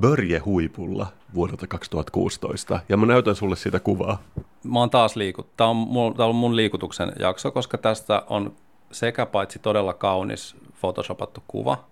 [0.00, 2.80] Börje huipulla vuodelta 2016.
[2.88, 4.22] Ja mä näytän sulle sitä kuvaa.
[4.64, 5.56] Mä oon taas liikut.
[5.56, 8.52] Tämä on, mun, on mun liikutuksen jakso, koska tästä on
[8.92, 11.84] sekä paitsi todella kaunis photoshopattu kuva,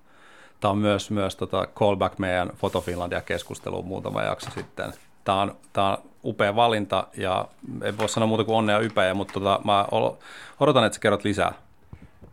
[0.64, 4.92] Tämä on myös, myös tota callback meidän Foto Finlandia keskusteluun muutama jakso sitten.
[5.24, 7.48] Tämä on, tämä on upea valinta ja
[7.82, 9.86] en voi sanoa muuta kuin onnea ypäjä, mutta tota, mä
[10.60, 11.52] odotan, että sä kerrot lisää.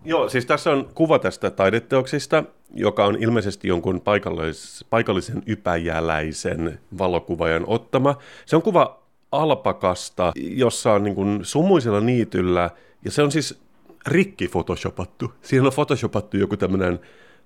[0.05, 2.43] Joo, siis tässä on kuva tästä taideteoksista,
[2.73, 8.15] joka on ilmeisesti jonkun paikallis, paikallisen ypäjäläisen valokuvaajan ottama.
[8.45, 8.99] Se on kuva
[9.31, 12.69] alpakasta, jossa on niin kuin sumuisella niityllä,
[13.05, 13.61] ja se on siis
[14.07, 15.33] rikki photoshopattu.
[15.41, 16.99] Siinä on photoshopattu joku tämmöinen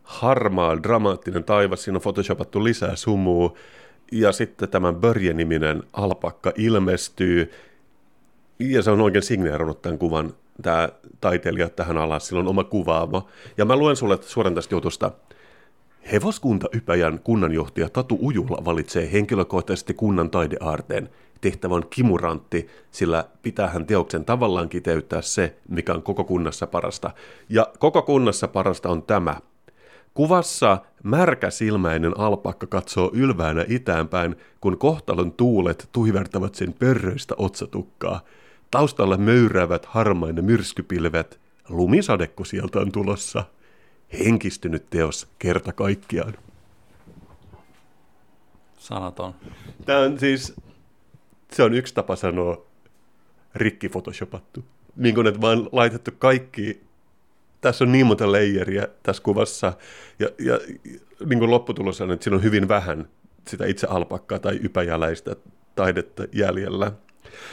[0.03, 3.53] harmaa, dramaattinen taivas, siinä on photoshopattu lisää sumua,
[4.11, 7.51] ja sitten tämän Börje-niminen alpakka ilmestyy,
[8.59, 10.89] ja se on oikein signeerannut tämän kuvan, tämä
[11.21, 13.27] taiteilija tähän alas, sillä on oma kuvaamo.
[13.57, 15.11] Ja mä luen sulle suoraan tästä jutusta.
[16.11, 21.09] Hevoskunta Ypäjän kunnanjohtaja Tatu Ujula valitsee henkilökohtaisesti kunnan taideaarteen.
[21.45, 27.11] Tehtävä on kimurantti, sillä pitää hän teoksen tavallaan kiteyttää se, mikä on koko kunnassa parasta.
[27.49, 29.35] Ja koko kunnassa parasta on tämä–
[30.13, 38.21] Kuvassa märkäsilmäinen alpakka katsoo ylväänä itäänpäin, kun kohtalon tuulet tuivertavat sen pörröistä otsatukkaa.
[38.71, 41.39] Taustalla möyräävät harmainen myrskypilvet.
[41.69, 43.43] Lumisadekko sieltä on tulossa.
[44.19, 46.33] Henkistynyt teos kerta kaikkiaan.
[48.77, 49.35] Sanaton.
[49.85, 50.53] Tämä on siis,
[51.53, 52.65] se on yksi tapa sanoa
[53.55, 54.65] rikki photoshopattu.
[54.95, 56.85] Niin kuin, että vaan laitettu kaikki
[57.61, 59.73] tässä on niin monta leijeriä tässä kuvassa,
[60.19, 60.59] ja, ja
[61.25, 63.07] niin kuin lopputulos on, että siinä on hyvin vähän
[63.47, 65.35] sitä itse alpakkaa tai ypäjäläistä
[65.75, 66.91] taidetta jäljellä.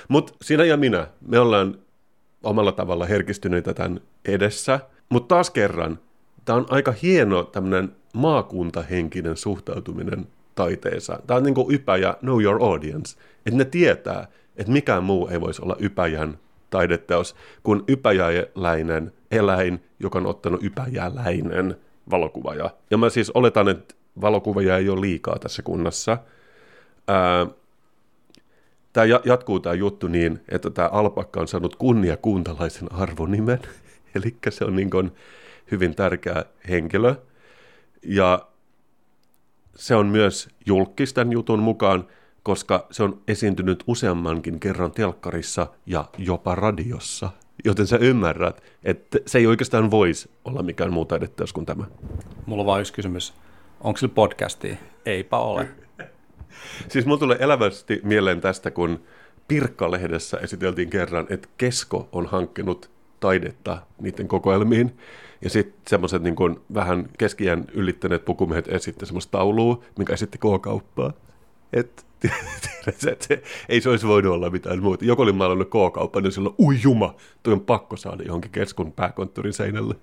[0.08, 1.78] Mutta sinä ja minä, me ollaan
[2.42, 5.98] omalla tavalla herkistyneitä tämän edessä, mutta taas kerran,
[6.44, 11.18] tämä on aika hieno tämmöinen maakuntahenkinen suhtautuminen taiteeseen.
[11.26, 15.40] Tämä on niin kuin ypäjä, know your audience, että ne tietää, että mikään muu ei
[15.40, 16.38] voisi olla ypäjän
[16.70, 21.76] taideteos kuin ypäjäläinen eläin, joka on ottanut ypäjäläinen
[22.10, 22.70] valokuvaaja.
[22.90, 26.18] Ja mä siis oletan, että valokuvaaja ei ole liikaa tässä kunnassa.
[28.92, 33.58] Tämä jatkuu tämä juttu niin, että tämä alpakka on saanut kunniakuntalaisen arvonimen,
[34.14, 35.12] eli se on niin kuin
[35.70, 37.14] hyvin tärkeä henkilö.
[38.02, 38.46] Ja
[39.76, 42.06] se on myös julkis tämän jutun mukaan,
[42.42, 47.30] koska se on esiintynyt useammankin kerran telkkarissa ja jopa radiossa.
[47.64, 51.84] Joten sä ymmärrät, että se ei oikeastaan voisi olla mikään muu taideteos kuin tämä.
[52.46, 53.34] Mulla on vain yksi kysymys.
[53.80, 54.76] Onko sillä podcastia?
[55.06, 55.68] Eipä ole.
[56.88, 59.02] Siis mulla tulee elävästi mieleen tästä, kun
[59.48, 64.98] Pirkka-lehdessä esiteltiin kerran, että Kesko on hankkinut taidetta niiden kokoelmiin.
[65.42, 71.12] Ja sitten semmoiset niin vähän keskiään ylittäneet pukumiehet esitti semmoista taulua, mikä esitti K-kauppaa.
[71.72, 72.06] Et,
[72.86, 75.04] että se, ei se olisi voinut olla mitään muuta.
[75.04, 79.52] Joku oli maalannut K-kauppa, niin silloin, ui juma, tuo on pakko saada johonkin keskun pääkonttorin
[79.52, 79.94] seinälle.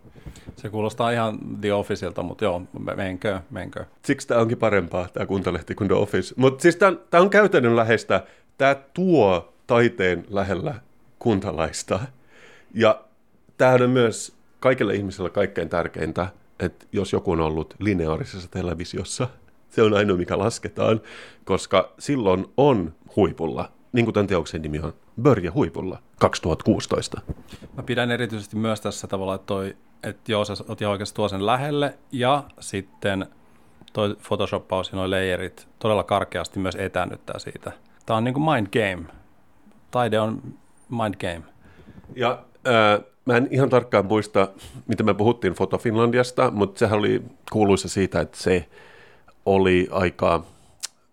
[0.55, 2.61] Se kuulostaa ihan The Officeilta, mutta joo,
[2.95, 3.85] menkö, menkö.
[4.05, 6.33] Siksi tämä onkin parempaa, tämä kuntalehti kuin The Office.
[6.37, 8.23] Mutta siis tämä on käytännön läheistä.
[8.57, 10.75] Tämä tuo taiteen lähellä
[11.19, 11.99] kuntalaista.
[12.73, 13.03] Ja
[13.57, 16.27] tämähän on myös kaikille ihmisille kaikkein tärkeintä,
[16.59, 19.27] että jos joku on ollut lineaarisessa televisiossa,
[19.69, 21.01] se on ainoa, mikä lasketaan,
[21.45, 27.21] koska silloin on huipulla, niin kuin tämän teoksen nimi on, Börje huipulla 2016.
[27.77, 31.29] Mä pidän erityisesti myös tässä tavalla, että, toi, että joo, sä oot ihan oikeasti tuo
[31.29, 33.27] sen lähelle, ja sitten
[33.93, 37.71] toi Photoshoppaus ja noi layerit todella karkeasti myös etäännyttää siitä.
[38.05, 39.07] Tämä on niin kuin mind game.
[39.91, 40.41] Taide on
[40.89, 41.43] mind game.
[42.15, 44.47] Ja äh, Mä en ihan tarkkaan muista,
[44.87, 48.65] mitä me puhuttiin Foto Finlandiasta, mutta sehän oli kuuluisa siitä, että se
[49.45, 50.43] oli aika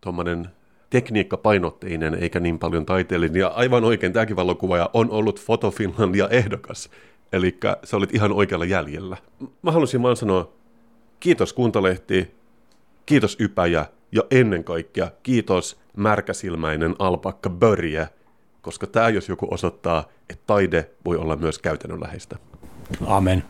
[0.01, 0.49] tuommoinen
[0.91, 3.41] tekniikkapainotteinen eikä niin paljon taiteellinen.
[3.41, 6.91] Ja aivan oikein, tämäkin valokuvaaja on ollut Foto Finlandia ehdokas.
[7.33, 9.17] Eli se olit ihan oikealla jäljellä.
[9.63, 10.53] Mä halusin vaan sanoa
[11.21, 12.35] kiitos Kuntalehti,
[13.07, 18.09] kiitos Ypäjä ja ennen kaikkea kiitos märkäsilmäinen alpakka Börje,
[18.67, 22.37] koska tämä jos joku osoittaa, että taide voi olla myös käytännönläheistä.
[23.07, 23.45] Amen.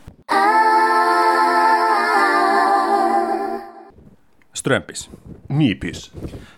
[4.55, 5.11] Strömpis.
[5.49, 6.13] Niipis.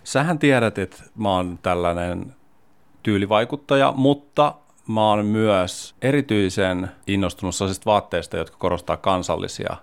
[0.05, 2.35] Sähän tiedät, että mä oon tällainen
[3.03, 4.55] tyylivaikuttaja, mutta
[4.89, 9.77] mä oon myös erityisen innostunut sellaisista vaatteista, jotka korostaa kansallisia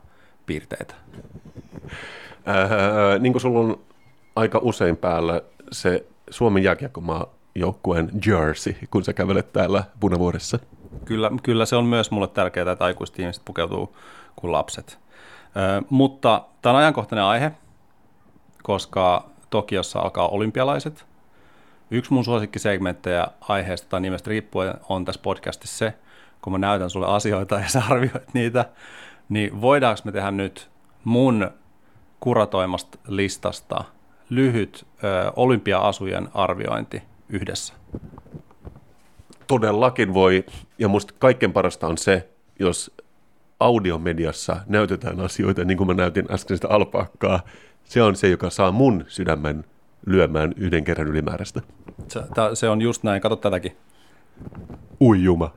[0.45, 0.95] piirteitä.
[2.47, 3.79] Äh, niin kuin sulla on
[4.35, 10.59] aika usein päällä se Suomen jääkiekkomaa joukkueen jersey, kun sä kävelet täällä punavuoressa.
[11.05, 13.97] Kyllä, kyllä se on myös mulle tärkeää, että aikuiset ihmiset pukeutuu
[14.35, 14.99] kuin lapset.
[15.57, 17.51] Ö, mutta tämä on ajankohtainen aihe,
[18.63, 21.05] koska Tokiossa alkaa olympialaiset.
[21.91, 25.93] Yksi mun suosikkisegmenttejä aiheesta tai nimestä riippuen on tässä podcastissa se,
[26.41, 28.65] kun mä näytän sulle asioita ja sä arvioit niitä,
[29.29, 30.69] niin voidaanko me tehdä nyt
[31.03, 31.51] mun
[32.19, 33.83] kuratoimasta listasta
[34.29, 37.73] lyhyt ö, olympia-asujen arviointi– yhdessä?
[39.47, 40.45] Todellakin voi,
[40.79, 42.91] ja musta kaikkein parasta on se, jos
[43.59, 47.39] audiomediassa näytetään asioita, niin kuin mä näytin äsken sitä alpaakkaa,
[47.83, 49.65] se on se, joka saa mun sydämen
[50.05, 51.61] lyömään yhden kerran ylimääräistä.
[52.07, 52.21] Se,
[52.53, 53.77] se on just näin, kato tätäkin.
[55.01, 55.53] Ui juma.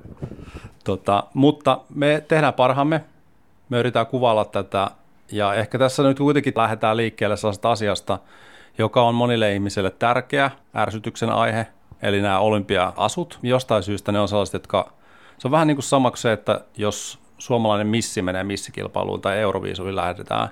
[0.85, 3.05] Tota, mutta me tehdään parhaamme,
[3.69, 4.91] me yritetään kuvailla tätä,
[5.33, 8.19] ja ehkä tässä nyt kuitenkin lähdetään liikkeelle sellaisesta asiasta,
[8.79, 11.67] joka on monille ihmisille tärkeä ärsytyksen aihe,
[12.03, 13.39] eli nämä olympia-asut.
[13.43, 14.93] Jostain syystä ne on sellaiset, jotka,
[15.39, 19.39] se on vähän niin kuin sama kuin se, että jos suomalainen missi menee missikilpailuun tai
[19.39, 20.49] Euroviisuihin lähdetään,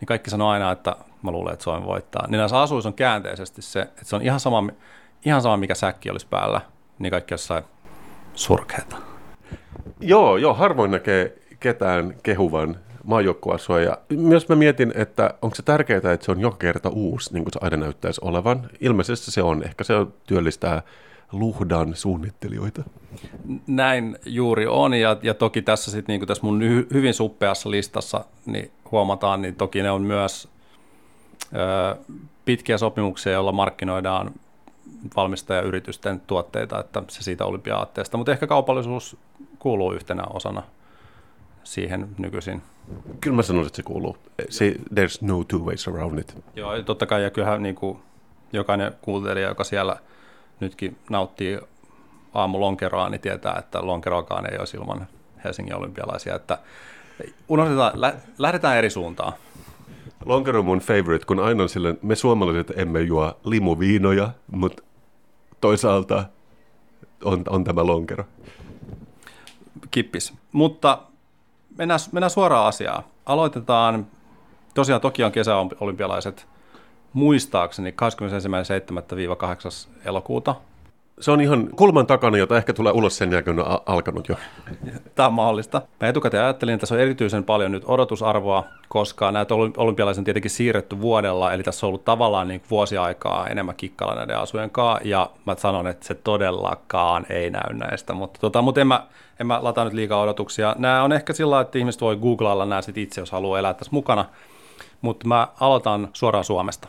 [0.00, 2.26] niin kaikki sanoo aina, että mä luulen, että Suomi voittaa.
[2.28, 4.68] Niin näissä asuissa on käänteisesti se, että se on ihan sama,
[5.24, 6.60] ihan sama mikä säkki olisi päällä,
[6.98, 7.64] niin kaikki jossain
[8.34, 8.96] surkeita.
[10.00, 13.80] Joo, joo, harvoin näkee ketään kehuvan maajoukkueasua.
[13.80, 17.44] Ja myös mä mietin, että onko se tärkeää, että se on joka kerta uusi, niin
[17.44, 18.70] kuin se aina näyttäisi olevan.
[18.80, 19.62] Ilmeisesti se on.
[19.62, 19.94] Ehkä se
[20.26, 20.82] työllistää
[21.32, 22.82] luhdan suunnittelijoita.
[23.66, 26.60] Näin juuri on, ja, ja toki tässä sitten niin tässä mun
[26.92, 30.48] hyvin suppeassa listassa niin huomataan, niin toki ne on myös
[31.54, 31.96] ö,
[32.44, 34.30] pitkiä sopimuksia, joilla markkinoidaan
[35.16, 39.16] valmistajayritysten tuotteita, että se siitä olympiaatteesta, mutta ehkä kaupallisuus
[39.58, 40.62] kuuluu yhtenä osana
[41.64, 42.62] siihen nykyisin.
[43.20, 44.16] Kyllä mä sanoisin, että se kuuluu.
[44.48, 46.36] Se, there's no two ways around it.
[46.56, 47.98] Joo, totta kai, ja kyllähän niin kuin
[48.52, 49.96] jokainen kuuntelija, joka siellä
[50.60, 51.58] nytkin nauttii
[52.34, 55.06] aamulonkeroa, niin tietää, että lonkeroakaan ei olisi ilman
[55.44, 56.34] Helsingin olympialaisia.
[56.34, 56.58] Että
[57.48, 59.32] unohdetaan, lä- lähdetään eri suuntaan.
[60.24, 64.82] Lonkero on mun favorite, kun aina on silleen, me suomalaiset emme juo limuviinoja, mutta
[65.60, 66.24] toisaalta
[67.24, 68.24] on, on tämä lonkero.
[69.90, 70.34] Kippis.
[70.52, 71.02] Mutta
[71.80, 73.04] mennään, mennään suoraan asiaan.
[73.26, 74.06] Aloitetaan
[74.74, 76.46] tosiaan Tokion kesäolympialaiset
[77.12, 77.96] muistaakseni 21.7.-8.
[80.04, 80.54] elokuuta.
[81.20, 84.36] Se on ihan kulman takana, jota ehkä tulee ulos sen jälkeen, kun on alkanut jo.
[85.14, 85.82] Tämä on mahdollista.
[86.00, 90.50] Mä etukäteen ajattelin, että tässä on erityisen paljon nyt odotusarvoa, koska näitä olympialaisia on tietenkin
[90.50, 95.08] siirretty vuodella, eli tässä on ollut tavallaan niin vuosia aikaa enemmän kikkalla näiden asujen kanssa,
[95.08, 99.06] ja mä sanon, että se todellakaan ei näy näistä, mutta, tota, mutta en, mä,
[99.40, 100.74] en mä lata nyt liikaa odotuksia.
[100.78, 103.92] Nämä on ehkä sillä että ihmiset voi googlailla nämä sit itse, jos haluaa elää tässä
[103.92, 104.24] mukana.
[105.00, 106.88] mutta mä aloitan suoraan Suomesta.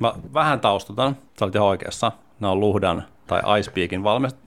[0.00, 2.12] Mä vähän taustutan, sä olit ihan oikeassa.
[2.40, 4.02] Nämä on Luhdan tai Icepeakin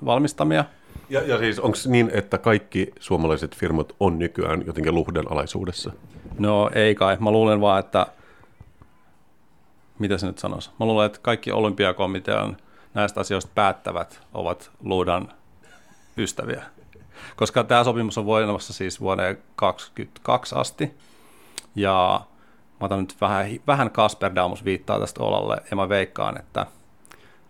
[0.06, 0.66] valmistamia.
[1.10, 5.92] Ja, ja siis onko niin, että kaikki suomalaiset firmat on nykyään jotenkin Luhdan alaisuudessa?
[6.40, 7.18] No ei kai.
[7.20, 8.08] Mä luulen vaan, että
[10.00, 10.70] mitä se nyt sanoisi?
[10.80, 12.58] Mä luulen, että kaikki olympiakomitean
[12.94, 15.32] näistä asioista päättävät ovat Luudan
[16.18, 16.64] ystäviä.
[17.36, 20.98] Koska tämä sopimus on voimassa siis vuoteen 2022 asti.
[21.76, 22.22] Ja
[22.80, 26.66] mä otan nyt vähän, vähän Kasper Damus viittaa tästä Olalle, ja mä veikkaan, että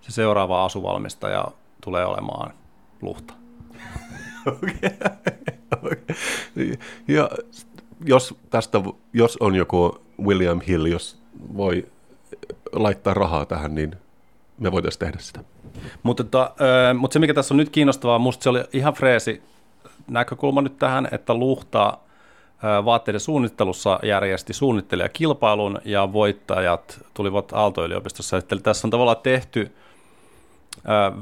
[0.08, 1.46] se seuraava asuvalmistaja
[1.84, 2.54] tulee olemaan
[3.02, 3.34] Luhta.
[4.48, 4.90] Okay.
[7.08, 7.30] Ja
[8.06, 8.82] jos tästä,
[9.14, 11.18] jos on joku William Hill, jos
[11.58, 11.88] voi
[12.72, 13.96] laittaa rahaa tähän, niin
[14.58, 15.40] me voitaisiin tehdä sitä.
[16.04, 16.54] Mutta, tota,
[16.98, 19.42] mutta se, mikä tässä on nyt kiinnostavaa, musta se oli ihan freesi
[20.08, 21.98] näkökulma nyt tähän, että Luhta
[22.86, 28.38] vaatteiden suunnittelussa järjesti suunnittelijakilpailun ja voittajat tulivat Aalto-yliopistossa.
[28.52, 29.76] Eli tässä on tavallaan tehty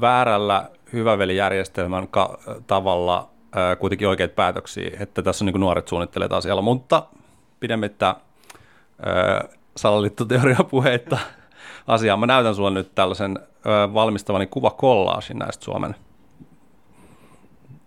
[0.00, 2.08] väärällä hyvävelijärjestelmän
[2.66, 3.28] tavalla
[3.78, 7.06] kuitenkin oikeita päätöksiä, että tässä on niin nuoret suunnittelijat asialla, mutta
[7.60, 8.16] pidemmittä
[9.76, 11.18] salaliittoteoriapuheita
[11.86, 12.16] asiaa.
[12.16, 13.38] Mä näytän sulle nyt tällaisen
[13.94, 15.94] valmistavani kuvakollaasin näistä Suomen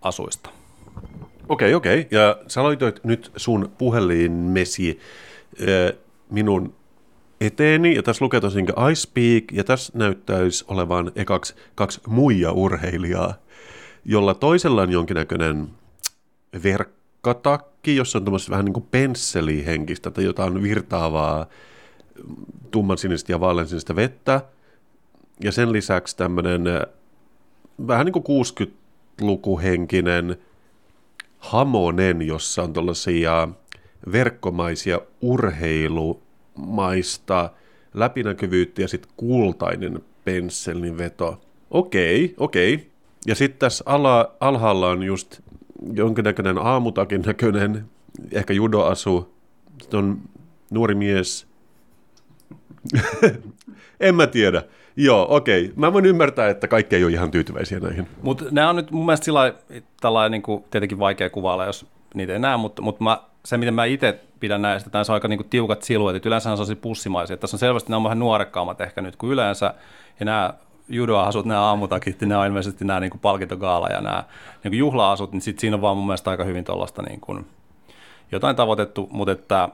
[0.02, 0.50] asuista.
[1.48, 2.00] Okei, okay, okei.
[2.00, 2.18] Okay.
[2.20, 5.00] Ja sä laitoit nyt sun puhelimesi
[5.60, 5.98] äh,
[6.30, 6.74] minun
[7.40, 13.34] eteeni, ja tässä lukee tosiaan I speak, ja tässä näyttäisi olevan ekaksi kaksi muija urheilijaa,
[14.04, 15.68] jolla toisella on jonkinnäköinen
[16.64, 21.46] verkkatakki, jossa on tämmöistä vähän niin kuin pensselihenkistä tai jotain virtaavaa
[22.70, 24.40] tumman sinistä ja vaaleansinistä vettä,
[25.44, 26.64] ja sen lisäksi tämmöinen
[27.86, 30.36] vähän niin kuin 60-lukuhenkinen
[31.38, 33.48] hamonen, jossa on tällaisia
[34.12, 35.00] verkkomaisia
[36.60, 37.50] urheilumaista
[37.94, 41.40] läpinäkyvyyttä ja sitten kultainen pensselin veto.
[41.70, 42.90] Okei, okei.
[43.26, 45.40] Ja sitten tässä ala, alhaalla on just
[45.92, 47.84] jonkinnäköinen aamutakin näköinen,
[48.32, 49.34] ehkä judoasu.
[49.80, 50.20] Sitten on
[50.70, 51.46] nuori mies.
[54.00, 54.62] en mä tiedä.
[54.96, 55.64] Joo, okei.
[55.64, 55.74] Okay.
[55.76, 58.06] Mä voin ymmärtää, että kaikki ei ole ihan tyytyväisiä näihin.
[58.22, 59.54] Mutta nämä on nyt mun mielestä sillä
[60.00, 63.84] tällainen niin tietenkin vaikea kuvailla, jos niitä ei näe, mutta, mutta mä, se, miten mä
[63.84, 66.26] itse pidän näistä, että on aika niin kuin, tiukat siluetit.
[66.26, 67.36] Yleensä on sellaisia pussimaisia.
[67.36, 69.74] Tässä on selvästi, nämä on vähän nuorekkaammat ehkä nyt kuin yleensä.
[70.20, 70.54] Ja nämä
[70.88, 74.24] judoasut, nämä aamutakit, nämä on ilmeisesti nämä niin kuin palkintogaala ja nämä
[74.64, 77.46] niin kuin juhla-asut, niin sit siinä on vaan mun mielestä aika hyvin tuollaista niin kuin,
[78.32, 79.68] jotain tavoitettu, mutta että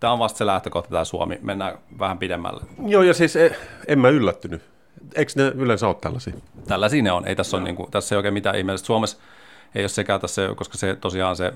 [0.00, 1.38] tämä on vasta se lähtökohta, tämä Suomi.
[1.42, 2.64] Mennään vähän pidemmälle.
[2.86, 4.62] Joo, ja siis en, en mä yllättynyt.
[5.14, 6.34] Eikö ne yleensä ole tällaisia?
[6.68, 7.26] Tällaisia ne on.
[7.26, 8.86] Ei tässä, on, niin kuin, tässä ei oikein mitään ihmeellistä.
[8.86, 9.18] Suomessa
[9.74, 11.52] ei ole sekään tässä, koska se tosiaan se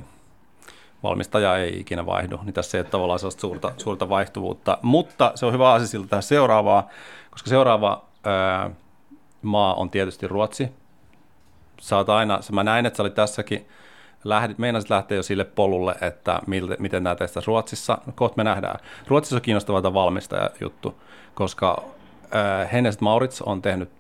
[1.05, 4.79] valmistaja ei ikinä vaihdu, niin tässä ei ole tavallaan sellaista suurta, suurta vaihtuvuutta.
[4.83, 6.89] Mutta se on hyvä asia siltä tähän seuraavaa,
[7.31, 8.71] koska seuraava ää,
[9.43, 10.69] maa on tietysti Ruotsi.
[11.81, 13.69] Sä aina, mä näin, että sä olit tässäkin
[14.25, 17.99] lähdit, meinasit lähteä jo sille polulle, että miltä, miten nämä testaisi Ruotsissa.
[18.15, 18.81] Kohta me nähdään.
[19.07, 21.01] Ruotsissa on kiinnostava tämä valmistajajuttu,
[21.35, 21.85] koska
[22.73, 23.91] Hennes Maurits on tehnyt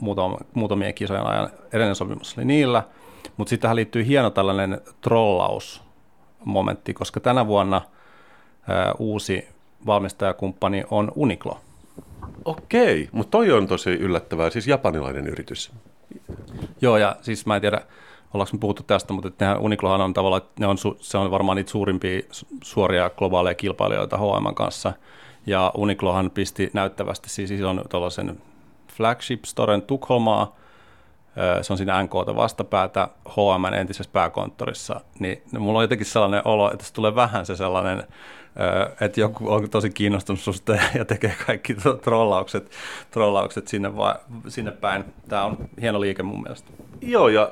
[0.00, 2.82] muutam, muutamien kisojen ajan edellinen sopimus oli niillä,
[3.36, 4.80] mutta sitten tähän liittyy hieno tällainen
[6.44, 7.82] trollausmomentti, koska tänä vuonna
[8.98, 9.48] uusi
[9.86, 11.60] valmistajakumppani on Uniqlo.
[12.44, 15.72] Okei, mutta toi on tosi yllättävää, siis japanilainen yritys.
[16.80, 17.80] Joo, ja siis mä en tiedä,
[18.34, 21.70] ollaanko me puhuttu tästä, mutta nehän Uniqlohan on tavallaan, ne on, se on varmaan niitä
[21.70, 22.20] suurimpia
[22.64, 24.92] suoria globaaleja kilpailijoita H&M kanssa,
[25.46, 28.38] ja Uniqlohan pisti näyttävästi siis ison tuollaisen
[28.96, 30.56] flagship storen Tukholmaa,
[31.62, 36.86] se on siinä NKta vastapäätä H&M entisessä pääkonttorissa, niin mulla on jotenkin sellainen olo, että
[36.86, 38.02] se tulee vähän se sellainen,
[39.00, 42.70] että joku on tosi kiinnostunut susta ja tekee kaikki trollaukset,
[43.10, 44.14] trollaukset sinne, vai,
[44.48, 45.04] sinne päin.
[45.28, 46.70] Tämä on hieno liike mun mielestä.
[47.00, 47.50] Joo, ja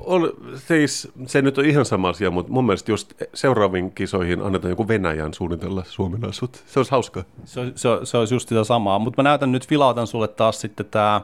[0.00, 4.70] on, siis, se nyt on ihan sama asia, mutta mun mielestä just seuraaviin kisoihin annetaan
[4.70, 6.62] joku Venäjän suunnitella Suomen asut.
[6.66, 7.24] Se olisi hauska.
[7.44, 10.86] Se, se, se olisi just sitä samaa, mutta mä näytän nyt, vilautan sulle taas sitten
[10.86, 11.20] tämä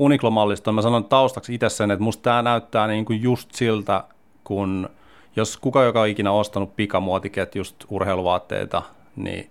[0.00, 0.72] Uniqlo-mallista.
[0.72, 4.04] Mä sanon taustaksi itse sen, että musta tämä näyttää niin kuin just siltä,
[4.44, 4.88] kun
[5.36, 8.82] jos kuka, joka on ikinä ostanut pikamuotiketjusta urheiluvaatteita,
[9.16, 9.50] niin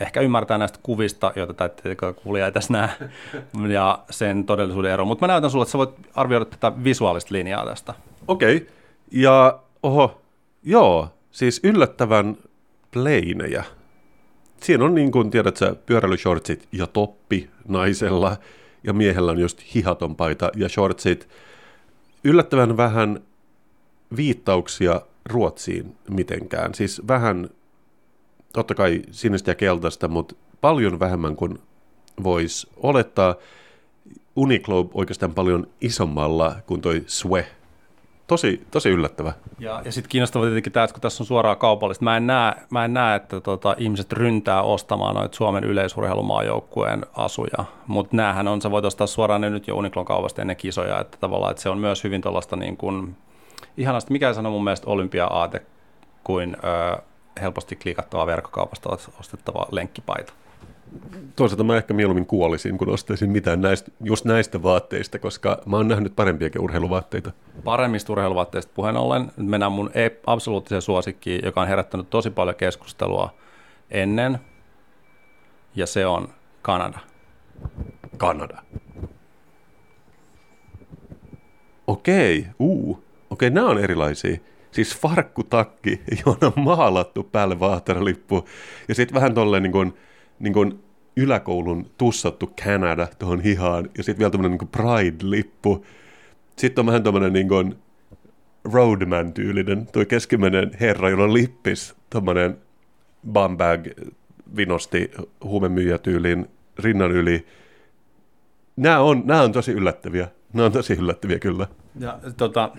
[0.00, 1.70] ehkä ymmärtää näistä kuvista, joita
[2.22, 2.88] kuulija ei tässä näe,
[3.74, 5.04] ja sen todellisuuden ero.
[5.04, 7.94] Mutta mä näytän sulle, että sä voit arvioida tätä visuaalista linjaa tästä.
[8.28, 8.68] Okei, okay.
[9.12, 10.20] ja oho,
[10.62, 12.36] joo, siis yllättävän
[12.90, 13.64] pleinejä.
[14.60, 18.36] Siinä on niin kuin, tiedät sä, pyöräilyshortsit ja toppi naisella,
[18.84, 21.28] ja miehellä on just hihaton paita ja shortsit.
[22.24, 23.20] Yllättävän vähän
[24.16, 26.74] viittauksia Ruotsiin mitenkään.
[26.74, 27.50] Siis vähän
[28.52, 31.58] totta kai sinistä ja keltaista, mutta paljon vähemmän kuin
[32.22, 33.34] voisi olettaa.
[34.36, 37.46] Uniqlo oikeastaan paljon isommalla kuin toi Swe.
[38.28, 39.32] Tosi, tosi yllättävä.
[39.58, 42.54] Ja, ja sitten kiinnostavaa tietenkin tämä, että kun tässä on suoraa kaupallista, mä en näe,
[42.70, 48.62] mä en näe että tota, ihmiset ryntää ostamaan noita Suomen yleisurheilumaajoukkueen asuja, mutta näähän on,
[48.62, 51.68] sä voit ostaa suoraan ne nyt jo Uniqlon kaupasta ennen kisoja, että tavallaan että se
[51.68, 53.16] on myös hyvin tuollaista niin kuin,
[53.76, 55.62] ihanasti, mikä sanoo mun mielestä olympia-aate
[56.24, 56.98] kuin ö,
[57.40, 58.88] helposti klikattava verkkokaupasta
[59.20, 60.32] ostettava lenkkipaita.
[61.36, 65.88] Toisaalta mä ehkä mieluummin kuolisin, kun ostaisin mitään näistä, just näistä vaatteista, koska mä oon
[65.88, 67.32] nähnyt parempiakin urheiluvaatteita.
[67.64, 69.90] Paremmista urheiluvaatteista puheen ollen, nyt mennään mun
[70.26, 73.34] absoluuttiseen suosikkiin, joka on herättänyt tosi paljon keskustelua
[73.90, 74.38] ennen,
[75.74, 76.28] ja se on
[76.62, 76.98] Kanada.
[78.16, 78.62] Kanada.
[81.86, 83.04] Okei, uu.
[83.30, 84.38] Okei, nämä on erilaisia.
[84.70, 88.48] Siis farkkutakki, johon on maalattu päälle vaahteralippu.
[88.88, 89.94] Ja sitten vähän tolleen niin kuin,
[90.38, 90.84] niin kuin
[91.16, 93.90] yläkoulun tussattu Canada tuohon hihaan.
[93.96, 95.84] Ja sitten vielä tämmöinen niin Pride-lippu.
[96.56, 97.74] Sitten on vähän tämmöinen niin kuin
[98.64, 102.58] Roadman-tyylinen, tuo keskimmäinen herra, jolla on lippis, tämmöinen
[103.32, 103.86] bumbag
[104.56, 105.10] vinosti
[105.44, 106.46] huumemyyjätyyliin
[106.78, 107.46] rinnan yli.
[108.76, 110.28] Nämä on, nämä on tosi yllättäviä.
[110.52, 111.66] Nämä on tosi yllättäviä kyllä.
[112.00, 112.70] Ja tota,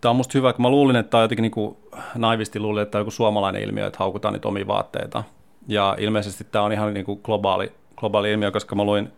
[0.00, 1.76] Tämä on musta hyvä, kun mä luulin, että tämä on jotenkin niin kuin,
[2.14, 5.24] naivisti luulin, että tämä on joku suomalainen ilmiö, että haukutaan niitä omia vaatteita.
[5.68, 9.12] Ja ilmeisesti tämä on ihan niin kuin globaali, globaali ilmiö, koska mä luin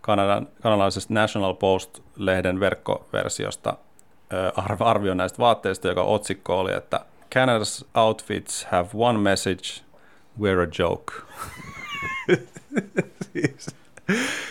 [0.00, 3.76] Kanadan, kanadalaisesta National Post-lehden verkkoversiosta
[4.80, 7.00] arvio näistä vaatteista, joka otsikko oli, että
[7.34, 9.82] Canada's outfits have one message,
[10.40, 11.12] we're a joke.
[13.32, 13.66] siis,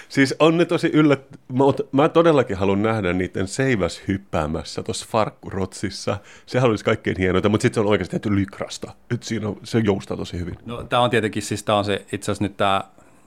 [0.09, 1.21] Siis on ne tosi yllät...
[1.53, 6.17] Mä, mä todellakin haluan nähdä niiden seiväs hyppäämässä tuossa farkkurotsissa.
[6.45, 8.91] Se olisi kaikkein hienointa, mutta sitten se on oikeasti tehty lykrasta.
[9.11, 10.57] Nyt siinä on, se joustaa tosi hyvin.
[10.65, 12.83] No tämä on tietenkin, siis tämä on se itse asiassa nyt tämä...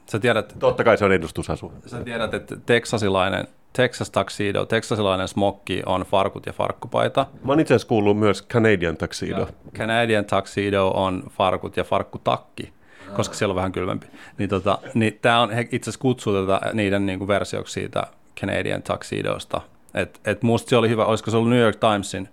[0.07, 0.57] Sä tiedät...
[0.59, 1.73] Totta kai se on edustusasu.
[1.87, 7.27] Sä tiedät, että teksasilainen Texas Tuxedo, teksasilainen smokki on farkut ja farkkupaita.
[7.45, 9.41] Mä oon itse asiassa kuullut myös Canadian Tuxedo.
[9.41, 9.47] Ja
[9.79, 12.73] Canadian Tuxedo on farkut ja farkkutakki
[13.17, 14.07] koska siellä on vähän kylmempi.
[14.39, 18.07] Niin, tota, niin tämä on, he itse asiassa kutsuu tätä niiden niin kuin versioksi siitä
[18.41, 19.61] Canadian Tuxedosta.
[19.95, 22.29] Et, et musta se oli hyvä, olisiko se ollut New York Timesin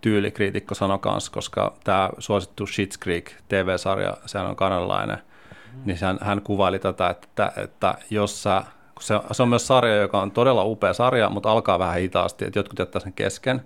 [0.00, 5.80] tyylikriitikko sano kanssa, koska tämä suosittu Schitt's Creek TV-sarja, sehän on kanadalainen, mm.
[5.84, 8.62] niin hän, hän kuvaili tätä, että, että jos sä,
[9.00, 12.58] se, se on myös sarja, joka on todella upea sarja, mutta alkaa vähän hitaasti, että
[12.58, 13.62] jotkut jättää sen kesken.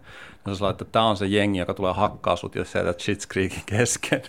[0.46, 3.26] Ja se että tämä on se jengi, joka tulee hakkaa sut, jos sä jätät Schitt's
[3.32, 4.22] Creekin kesken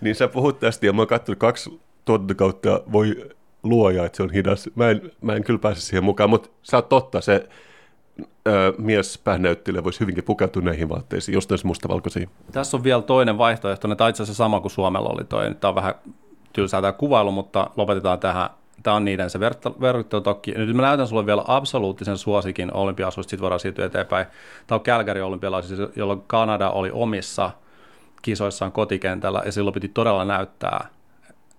[0.00, 1.80] niin sä puhut tästä ja mä oon katsonut kaksi
[2.36, 3.30] kautta voi
[3.62, 4.70] luoja, että se on hidas.
[4.74, 7.48] Mä en, mä en kyllä pääse siihen mukaan, mutta sä oot totta, se
[8.48, 12.28] ö, mies päänäyttelijä voisi hyvinkin pukeutua näihin vaatteisiin, jos olisi mustavalkoisia.
[12.52, 15.54] Tässä on vielä toinen vaihtoehto, ne itse asiassa sama kuin Suomella oli toi.
[15.54, 15.94] Tämä on vähän
[16.52, 18.50] tylsää tämä kuvailu, mutta lopetetaan tähän.
[18.82, 19.40] Tämä on niiden se
[19.80, 20.52] verttelutokki.
[20.52, 24.26] Nyt mä näytän sulle vielä absoluuttisen suosikin olympiasuista, sitten voidaan siirtyä eteenpäin.
[24.66, 27.50] Tämä on Calgary olympialaisissa, jolloin Kanada oli omissa–
[28.22, 30.88] kisoissaan kotikentällä, ja silloin piti todella näyttää,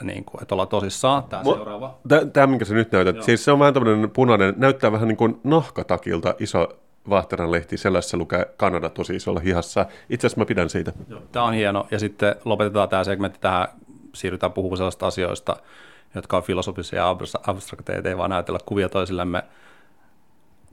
[0.03, 1.23] niin kuin, että ollaan tosissaan.
[1.23, 1.97] Tämä Mo, seuraava.
[2.33, 3.23] Tämä, minkä sä nyt näytät, Joo.
[3.23, 6.67] siis se on vähän tämmöinen punainen, näyttää vähän niin kuin nahkatakilta iso
[7.09, 9.85] Vahteran lehti, sellaisessa lukee Kanada tosi isolla hihassa.
[10.09, 10.91] Itse asiassa mä pidän siitä.
[11.07, 11.21] Joo.
[11.31, 13.67] Tämä on hieno, ja sitten lopetetaan tämä segmentti tähän,
[14.13, 15.55] siirrytään puhumaan sellaista asioista,
[16.15, 19.43] jotka on filosofisia ja abstrakteja, ei vaan näytellä kuvia toisillemme.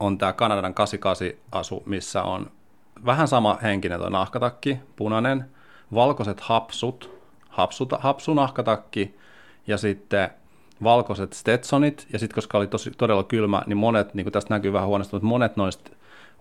[0.01, 2.51] On tämä Kanadan 88-asu, missä on
[3.07, 5.45] vähän sama henkinen tuo nahkatakki, punainen,
[5.95, 7.19] valkoiset hapsut,
[7.49, 9.15] hapsuta, hapsunahkatakki
[9.67, 10.31] ja sitten
[10.83, 14.73] valkoiset Stetsonit, ja sitten koska oli tosi, todella kylmä, niin monet, niin kuin tästä näkyy
[14.73, 15.91] vähän huonosti, mutta monet noista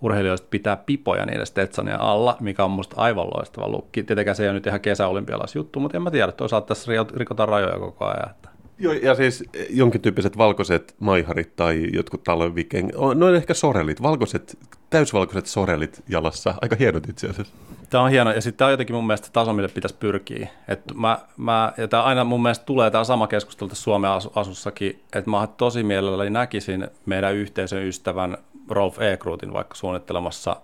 [0.01, 4.03] urheilijoista pitää pipoja niiden Stetsonia alla, mikä on musta aivan loistava lukki.
[4.03, 7.79] Tietenkään se ei ole nyt ihan kesäolympialaisjuttu, mutta en mä tiedä, toisaalta tässä rikotaan rajoja
[7.79, 8.29] koko ajan.
[8.29, 8.49] Että.
[8.79, 14.57] Joo, ja siis jonkin tyyppiset valkoiset maiharit tai jotkut talviken, no ehkä sorelit, valkoiset,
[14.89, 17.53] täysvalkoiset sorelit jalassa, aika hienot itse asiassa.
[17.89, 20.49] Tämä on hieno, ja sitten tämä on jotenkin mun mielestä taso, mille pitäisi pyrkiä.
[20.67, 25.03] Et mä, mä, ja tämä aina mun mielestä tulee tämä sama keskustelu tässä Suomen asussakin,
[25.13, 28.37] että mä tosi mielelläni näkisin meidän yhteisön ystävän
[28.69, 30.55] Rolf Ekruutin vaikka suunnittelemassa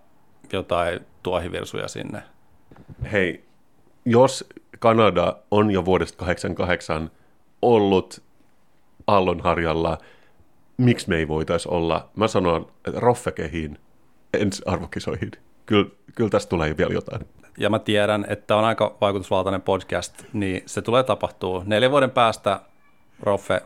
[0.53, 2.23] jotain tuohivirsuja sinne.
[3.11, 3.43] Hei,
[4.05, 4.49] jos
[4.79, 7.11] Kanada on jo vuodesta 88
[7.61, 8.23] ollut
[9.07, 9.97] Allonharjalla,
[10.77, 12.09] miksi me ei voitaisi olla?
[12.15, 13.77] Mä sanon, Roffekehiin
[14.33, 15.31] ensi arvokisoihin.
[15.65, 17.21] Kyllä, kyllä tästä tulee vielä jotain.
[17.57, 21.63] Ja mä tiedän, että on aika vaikutusvaltainen podcast, niin se tulee tapahtuu.
[21.65, 22.59] Neljän vuoden päästä,
[23.19, 23.61] Roffe,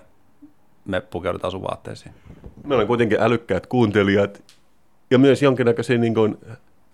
[0.85, 2.15] me pukeudutaan sun vaatteisiin.
[2.63, 4.43] Meillä on kuitenkin älykkäät kuuntelijat
[5.11, 6.37] ja myös jonkinnäköisiä niin kuin,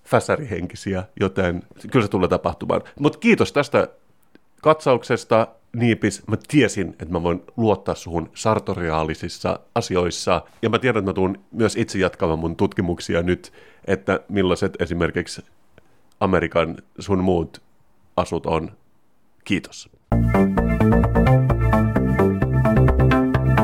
[0.05, 2.81] fäsärihenkisiä, joten kyllä se tulee tapahtumaan.
[2.99, 3.87] Mutta kiitos tästä
[4.61, 6.27] katsauksesta, Niipis.
[6.27, 10.41] Mä tiesin, että mä voin luottaa suhun sartoriaalisissa asioissa.
[10.61, 13.53] Ja mä tiedän, että mä tuun myös itse jatkamaan mun tutkimuksia nyt,
[13.85, 15.41] että millaiset esimerkiksi
[16.19, 17.61] Amerikan sun muut
[18.17, 18.71] asut on.
[19.43, 19.89] Kiitos.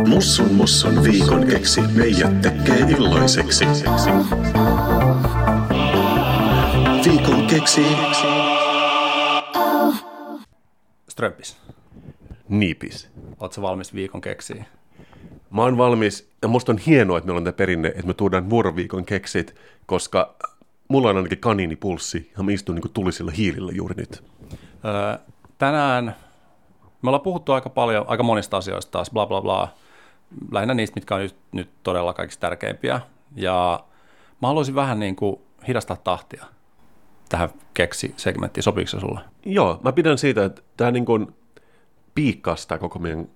[0.07, 3.65] Mussun mussun viikon keksi meijät tekee iloiseksi.
[7.05, 7.81] Viikon keksi.
[11.09, 11.57] Strömpis,
[12.49, 13.09] Niipis.
[13.39, 14.65] ootko valmis viikon keksiin?
[15.49, 18.49] Mä oon valmis, ja musta on hienoa, että meillä on tämä perinne, että me tuodaan
[18.49, 20.35] vuoroviikon keksit, koska
[20.87, 24.23] mulla on ainakin kaniinipulssi, ja mä istun niin tulisilla hiilillä juuri nyt.
[24.85, 25.17] Öö,
[25.57, 26.15] tänään
[27.01, 29.67] me ollaan puhuttu aika paljon, aika monista asioista taas, bla bla bla.
[30.51, 33.01] Lähinnä niistä, mitkä on nyt, nyt todella kaikista tärkeimpiä.
[33.35, 33.83] Ja
[34.41, 36.45] mä haluaisin vähän niin kuin hidastaa tahtia
[37.29, 38.63] tähän keksi-segmenttiin.
[38.63, 39.19] Sopiiko se sulle?
[39.45, 41.35] Joo, mä pidän siitä, että tämä niin kuin
[42.19, 43.29] piikkaa koko meidän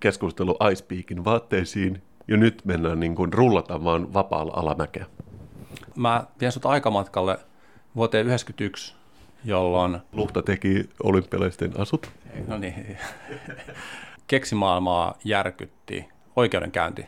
[0.00, 5.06] keskustelu Icepeakin vaatteisiin, ja nyt mennään niin kuin rullataan vaan vapaalla alamäkeä.
[5.96, 7.38] Mä vien sut aikamatkalle
[7.96, 8.94] vuoteen 1991,
[9.44, 12.10] jolloin Luhta teki olympialaisten asut.
[12.46, 12.98] no niin,
[14.26, 17.06] keksimaailmaa järkytti oikeudenkäynti.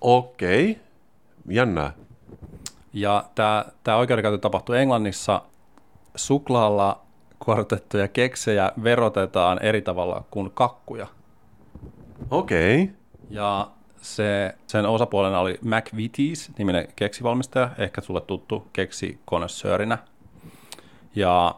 [0.00, 0.78] Okei,
[1.48, 1.92] jännää.
[2.92, 5.42] Ja tämä, tämä oikeudenkäynti tapahtui Englannissa.
[6.16, 7.03] Suklaalla
[7.44, 11.06] kuorrutettuja keksejä verotetaan eri tavalla kuin kakkuja.
[12.30, 12.90] Okei.
[13.30, 13.70] Ja
[14.02, 19.98] se, sen osapuolena oli McVitie's, niminen keksivalmistaja, ehkä sulle tuttu keksi konnoissöörinä.
[21.14, 21.54] Ja,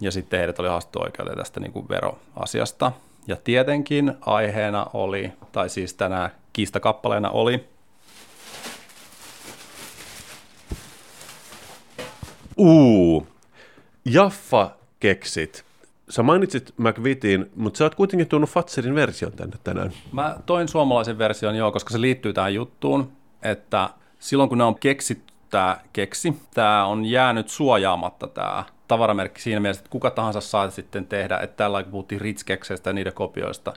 [0.00, 2.92] ja sitten heidät oli haastettu oikeuteen tästä niin kuin veroasiasta.
[3.26, 7.68] Ja tietenkin aiheena oli, tai siis tänä kiistakappaleena oli,
[12.56, 13.26] Uu,
[14.04, 15.64] Jaffa-keksit.
[16.08, 19.92] Sä mainitsit McVitiein, mutta sä oot kuitenkin tuonut Fatserin version tänne tänään.
[20.12, 24.78] Mä toin suomalaisen version joo, koska se liittyy tähän juttuun, että silloin kun ne on
[24.78, 30.70] keksitty tämä keksi, tämä on jäänyt suojaamatta tämä tavaramerkki siinä mielessä, että kuka tahansa saa
[30.70, 33.72] sitten tehdä, että tällä kun puhuttiin Ritz-kekseistä ja niiden kopioista,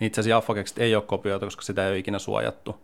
[0.00, 2.76] niin itse asiassa Jaffa-keksit ei ole kopioita, koska sitä ei ole ikinä suojattu.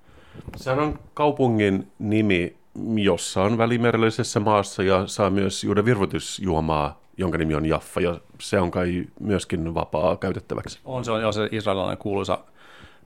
[0.57, 2.57] Sehän on kaupungin nimi,
[2.97, 8.61] jossa on välimerellisessä maassa ja saa myös juoda virvoitusjuomaa, jonka nimi on Jaffa, ja se
[8.61, 10.79] on kai myöskin vapaa käytettäväksi.
[10.85, 12.39] On se on jo se israelilainen kuuluisa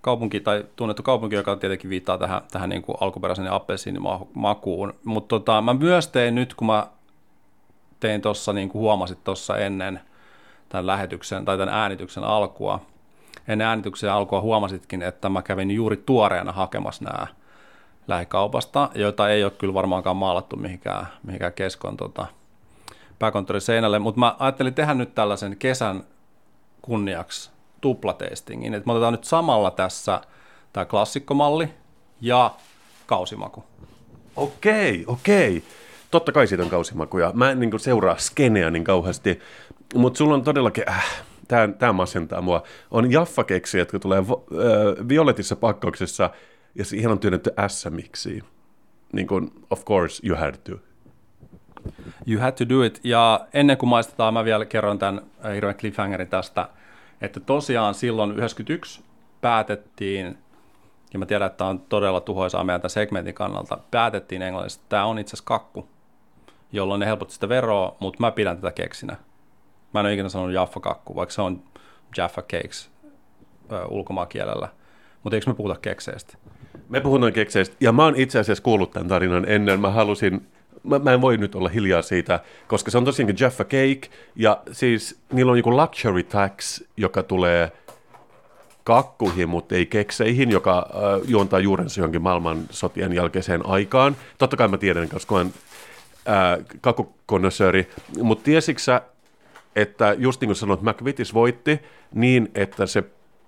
[0.01, 4.95] kaupunki tai tunnettu kaupunki, joka tietenkin viittaa tähän, tähän niin kuin alkuperäisen appelsiinimakuun.
[5.05, 6.87] Mutta tota, mä myös tein nyt, kun mä
[8.01, 10.01] tein tuossa, niin kuin huomasit tuossa ennen
[10.69, 12.81] tämän lähetyksen tai tämän äänityksen alkua,
[13.49, 17.27] ennen äänityksen alkua huomasitkin, että mä kävin juuri tuoreena hakemassa nämä
[18.11, 22.27] lähikaupasta, joita ei ole kyllä varmaankaan maalattu mihinkään, mihinkään keskon tota,
[23.19, 26.05] pääkonttorin seinälle, mutta mä ajattelin tehdä nyt tällaisen kesän
[26.83, 27.51] kunniaksi
[27.81, 30.21] tuplatestingin, että me otetaan nyt samalla tässä
[30.73, 31.69] tämä klassikkomalli
[32.21, 32.51] ja
[33.07, 33.65] kausimaku.
[34.37, 35.63] Okei, okei.
[36.11, 37.31] Totta kai siitä on kausimakuja.
[37.35, 39.41] Mä en niin seuraa skeneä niin kauheasti,
[39.95, 45.09] mutta sulla on todellakin, äh, tämä, tämä masentaa mua, on jaffakeksi, jotka tulee vo, äh,
[45.09, 46.31] violetissa pakkauksessa,
[46.75, 48.45] ja siihen on työnnetty S-miksi.
[49.13, 50.73] Niin kuin, of course you had to.
[52.27, 53.01] You had to do it.
[53.05, 56.69] Ja ennen kuin maistetaan, mä vielä kerron tämän äh, hirveän cliffhangerin tästä,
[57.21, 59.05] että tosiaan silloin 91
[59.41, 60.39] päätettiin,
[61.13, 64.89] ja mä tiedän, että tämä on todella tuhoisaa meidän tämän segmentin kannalta, päätettiin englanniksi, että
[64.89, 65.89] tämä on itse asiassa kakku,
[66.73, 69.17] jolloin ne helpotti sitä veroa, mutta mä pidän tätä keksinä.
[69.95, 71.63] Mä en ole ikinä sanonut Jaffa-kakku, vaikka se on
[72.17, 72.91] Jaffa Cakes
[73.73, 73.87] ö.
[75.23, 76.37] Mutta eikö me puhuta kekseistä?
[76.89, 79.81] Me puhutaan kekseistä, ja mä oon itse asiassa kuullut tämän tarinan ennen.
[79.81, 80.47] Mä halusin,
[80.83, 84.01] mä, mä en voi nyt olla hiljaa siitä, koska se on tosiaankin Jaffa Cake,
[84.37, 87.73] ja siis niillä on joku luxury tax, joka tulee
[88.85, 94.17] kakkuihin, mutta ei kekseihin, joka äh, juontaa juurensa johonkin maailmansotien jälkeiseen aikaan.
[94.39, 95.55] Totta kai mä tiedän, koska olen
[96.29, 97.91] äh, kakkukonnoissööri,
[98.23, 99.01] mutta tiesitkö
[99.77, 101.81] että just niin kuin sanoit, McVitie's voitti
[102.15, 103.05] niin, että se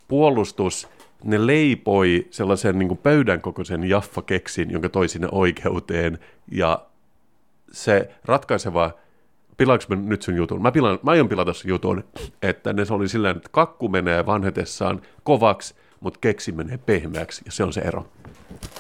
[0.08, 0.88] puolustus,
[1.24, 6.18] ne leipoi sellaisen niin pöydän kokoisen Jaffa-keksin, jonka toi sinne oikeuteen,
[6.52, 6.78] ja
[7.72, 8.90] se ratkaiseva,
[9.56, 10.62] pilaanko mä nyt sun jutun?
[10.62, 12.04] Mä, pilaan, mä aion pilata sun jutun,
[12.42, 17.64] että ne oli sillä että kakku menee vanhetessaan kovaksi, mutta keksi menee pehmeäksi, ja se
[17.64, 18.06] on se ero.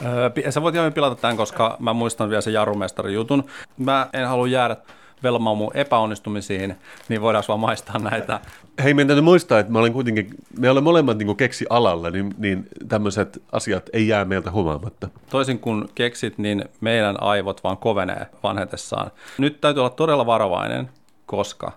[0.04, 3.44] Öö, sä voit ihan pilata tämän, koska mä muistan vielä sen jarrumestarin jutun.
[3.78, 4.76] Mä en halua jäädä
[5.22, 6.74] velmaan mun epäonnistumisiin,
[7.08, 8.40] niin voidaan vaan maistaa näitä.
[8.82, 12.34] Hei, meidän täytyy muistaa, että mä olen kuitenkin, me olemme molemmat niin keksi alalla, niin,
[12.38, 15.08] niin tämmöiset asiat ei jää meiltä huomaamatta.
[15.30, 19.10] Toisin kuin keksit, niin meidän aivot vaan kovenee vanhetessaan.
[19.38, 20.90] Nyt täytyy olla todella varovainen,
[21.26, 21.72] koska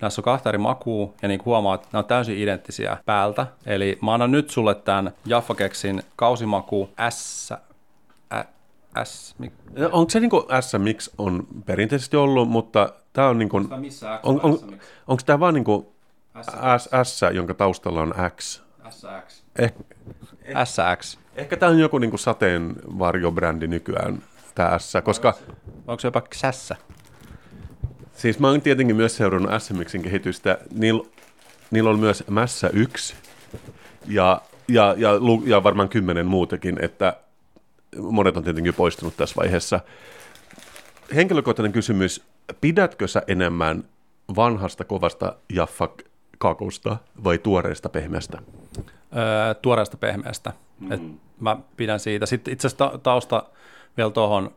[0.00, 3.46] Näissä on kahta eri makua, ja niin kuin huomaat, nämä on täysin identtisiä päältä.
[3.66, 7.52] Eli mä annan nyt sulle tämän Jaffa Keksin kausimaku S,
[9.04, 9.36] S,
[9.92, 14.02] Onko se niin kuin S, miksi on perinteisesti ollut, mutta tämä on niin kuin, X,
[14.22, 14.62] on, on, S,
[15.06, 15.86] onko tämä vaan niin kuin
[16.42, 16.46] S,
[16.84, 18.62] S, S, jonka taustalla on X?
[18.90, 19.44] SX.
[19.58, 19.72] Eh,
[20.64, 21.18] SX.
[21.36, 24.22] ehkä tämä on joku niin kuin sateenvarjobrändi nykyään,
[24.54, 25.34] tämä S, koska
[25.86, 26.76] Onko se jopa Xässä?
[28.12, 30.58] siis mä oon tietenkin myös seurannut SMXin kehitystä.
[30.74, 31.04] Niillä
[31.70, 33.14] niillä on myös Mässä 1
[34.06, 35.10] ja, ja, ja,
[35.44, 37.16] ja varmaan kymmenen muutakin, että
[37.98, 39.80] monet on tietenkin poistunut tässä vaiheessa.
[41.14, 42.24] Henkilökohtainen kysymys,
[42.60, 43.84] pidätkö sä enemmän
[44.36, 48.38] vanhasta kovasta Jaffa-kakusta vai tuoreesta pehmeästä?
[49.16, 50.52] öö, tuoreesta pehmeästä.
[50.80, 50.92] Mm.
[50.92, 51.02] Et
[51.40, 52.26] mä pidän siitä.
[52.26, 53.42] Sitten itse asiassa ta- tausta
[53.96, 54.54] vielä tuohon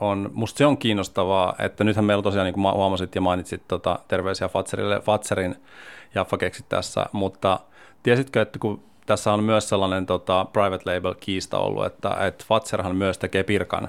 [0.00, 3.98] on, musta se on kiinnostavaa, että nythän meillä tosiaan, niin kuin huomasit ja mainitsit tota,
[4.08, 5.56] terveisiä Fatserille, Fatserin
[6.14, 7.60] Jaffa keksit tässä, mutta
[8.02, 12.96] tiesitkö, että kun tässä on myös sellainen tota, private label kiista ollut, että, että Fatserhan
[12.96, 13.88] myös tekee Pirkan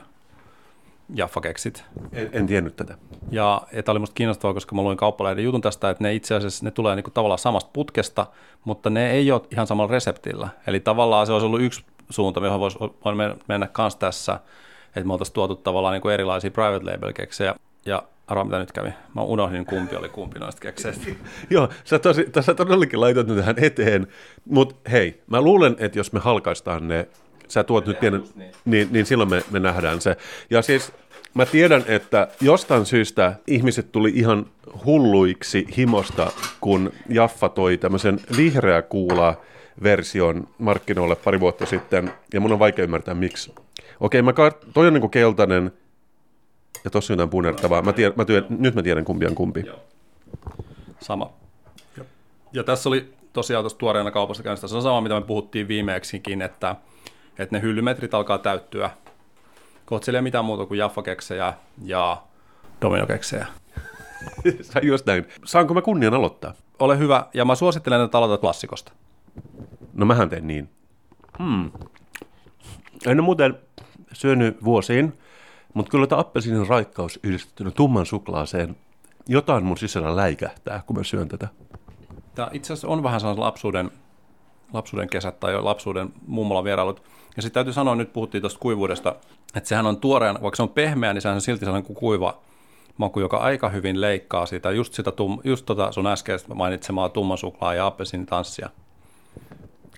[1.16, 1.84] Jaffa keksit.
[2.14, 2.98] En, en tiennyt tätä.
[3.32, 6.36] Ja, ja tämä oli musta kiinnostavaa, koska mä luin kauppalehden jutun tästä, että ne itse
[6.36, 8.26] asiassa ne tulee niinku tavallaan samasta putkesta,
[8.64, 10.50] mutta ne ei ole ihan samalla reseptillä.
[10.68, 12.80] Eli tavallaan se olisi ollut yksi suunta, johon voisi
[13.48, 14.40] mennä kans tässä,
[14.88, 17.56] että me oltaisiin tuotu tavallaan niinku erilaisia private label keksejä.
[17.86, 18.90] Ja arvaa mitä nyt kävi.
[19.16, 21.06] Mä unohdin kumpi oli kumpi noista kekseistä.
[21.50, 24.08] Joo, sä, tosi, sä todellakin laitat ne tähän eteen,
[24.46, 27.08] mutta hei, mä luulen, että jos me halkaistaan ne,
[27.48, 28.52] sä tuot nyt pienen, niin.
[28.66, 30.18] niin, niin silloin me, me nähdään se.
[30.50, 30.92] Ja siis
[31.34, 34.46] mä tiedän, että jostain syystä ihmiset tuli ihan
[34.86, 39.42] hulluiksi himosta, kun Jaffa toi tämmöisen vihreä kuula
[39.84, 43.54] version markkinoille pari vuotta sitten, ja mun on vaikea ymmärtää miksi.
[44.00, 45.72] Okei, mä kar- toi on niinku keltainen,
[46.84, 47.82] ja tossa on jotain punertavaa.
[47.82, 49.64] Mä tiedän, mä työn, nyt mä tiedän kumpi on kumpi.
[49.66, 49.80] Joo.
[51.00, 51.30] Sama.
[52.54, 54.68] Ja tässä oli tosiaan tuossa tuoreena kaupasta käynnistä.
[54.68, 56.76] Se on sama, mitä me puhuttiin viimeksikin, että,
[57.40, 58.90] että ne hyllymetrit alkaa täyttyä.
[59.86, 61.54] Kohta siellä ei mitään muuta kuin Jaffa-keksejä
[61.84, 62.22] ja
[62.82, 63.48] Domino-keksejä.
[64.62, 65.26] Sä just näin.
[65.46, 66.54] Saanko mä kunnian aloittaa?
[66.80, 68.92] Ole hyvä, ja mä suosittelen, että aloitat klassikosta.
[69.94, 70.70] No mähän teen niin.
[71.40, 71.72] Hmm.
[73.06, 73.60] En ole muuten
[74.14, 75.20] syönyt vuosiin,
[75.74, 78.76] mutta kyllä tämä appelsiinin raikkaus yhdistettynä tumman suklaaseen,
[79.28, 81.48] jotain mun sisällä läikähtää, kun mä syön tätä.
[82.36, 83.92] Tämä itse asiassa on vähän sellainen lapsuuden,
[84.74, 87.04] lapsuuden kesät tai lapsuuden mummolan vierailut.
[87.36, 89.16] Ja sitten täytyy sanoa, nyt puhuttiin tuosta kuivuudesta,
[89.56, 92.42] että sehän on tuoreen, vaikka se on pehmeä, niin sehän on silti sellainen kuin kuiva
[92.98, 97.38] maku, joka aika hyvin leikkaa sitä, just, sitä tum, just tota sun äskeistä mainitsemaa tumman
[97.38, 98.70] suklaa ja appelsiinitanssia.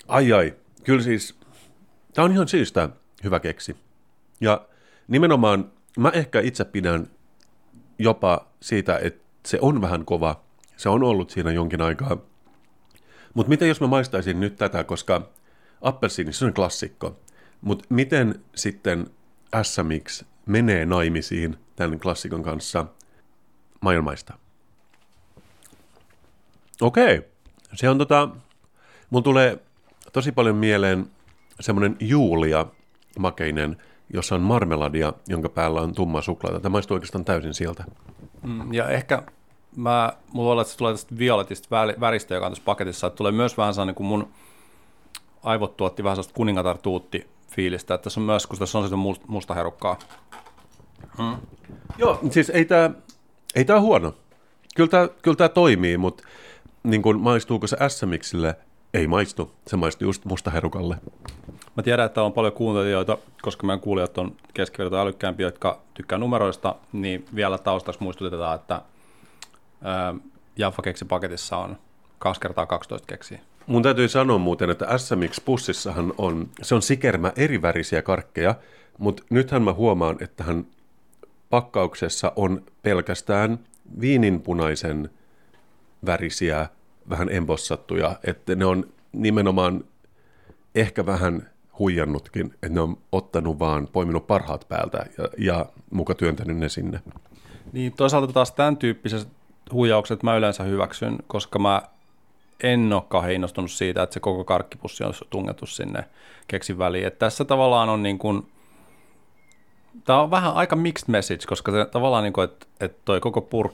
[0.08, 0.54] Ai ai,
[0.84, 1.36] kyllä siis,
[2.14, 2.90] tämä on ihan syystä
[3.24, 3.76] hyvä keksi.
[4.42, 4.62] Ja
[5.12, 7.08] nimenomaan mä ehkä itse pidän
[8.00, 10.44] jopa siitä, että se on vähän kova.
[10.78, 12.18] Se on ollut siinä jonkin aikaa.
[13.34, 15.30] Mutta miten jos mä maistaisin nyt tätä, koska
[15.82, 17.20] appelsiini, se on klassikko.
[17.62, 19.08] Mutta miten sitten
[19.64, 22.86] SMX menee naimisiin tämän klassikon kanssa
[23.82, 24.34] maailmaista?
[26.82, 27.22] Okei,
[27.74, 28.30] se on tota,
[29.10, 29.60] mun tulee
[30.14, 31.06] tosi paljon mieleen
[31.60, 32.66] semmoinen Julia
[33.20, 33.78] makeinen,
[34.14, 36.60] jossa on marmeladia, jonka päällä on tumma suklaata.
[36.60, 37.84] Tämä maistuu oikeastaan täysin sieltä.
[38.44, 39.24] Mm, ja ehkä
[39.76, 43.32] mä, mulla olla, että se tulee tästä violetista väristä, joka on tässä paketissa, että tulee
[43.32, 44.28] myös vähän sellainen, kun mun
[45.44, 48.96] aivot tuotti vähän sellaista kuningatar tuutti fiilistä, että tässä on myös, kun tässä on sitä
[48.96, 50.00] must- musta herukkaa.
[51.98, 52.92] Joo, siis ei tämä
[53.56, 54.14] ei tää huono.
[54.76, 56.24] Kyllä tämä kyllä tää toimii, mutta
[56.84, 58.56] niin kun maistuuko se SMXille?
[58.94, 59.52] Ei maistu.
[59.68, 60.98] Se maistuu just mustaherukalle.
[61.78, 66.76] Mä tiedän, että on paljon kuuntelijoita, koska meidän kuulijat on keskiverto älykkäämpiä, jotka tykkää numeroista,
[66.94, 68.82] niin vielä taustaksi muistutetaan, että
[70.56, 71.78] Jaffa keksi paketissa on
[72.20, 73.40] 2 kertaa 12 keksiä.
[73.68, 78.56] Mun täytyy sanoa muuten, että SMX-pussissahan on, se on sikermä eri värisiä karkkeja,
[78.98, 80.66] mutta nythän mä huomaan, että hän
[81.50, 83.60] pakkauksessa on pelkästään
[84.02, 85.10] viininpunaisen
[86.06, 86.68] värisiä,
[87.10, 89.84] vähän embossattuja, että ne on nimenomaan
[90.76, 96.58] ehkä vähän huijannutkin, että ne on ottanut vaan, poiminut parhaat päältä ja, ja muka työntänyt
[96.58, 97.02] ne sinne.
[97.74, 99.28] Niin toisaalta taas tämän tyyppiset
[99.74, 101.82] huijaukset mä yleensä hyväksyn, koska mä
[102.64, 106.06] en ole kauhean innostunut siitä, että se koko karkkipussi on tungettu sinne
[106.48, 107.08] keksin väliin.
[107.08, 108.48] Et tässä tavallaan on niin kuin,
[110.06, 113.42] tämä on vähän aika mixed message, koska se tavallaan niin kuin, että, että toi koko,
[113.42, 113.70] pur,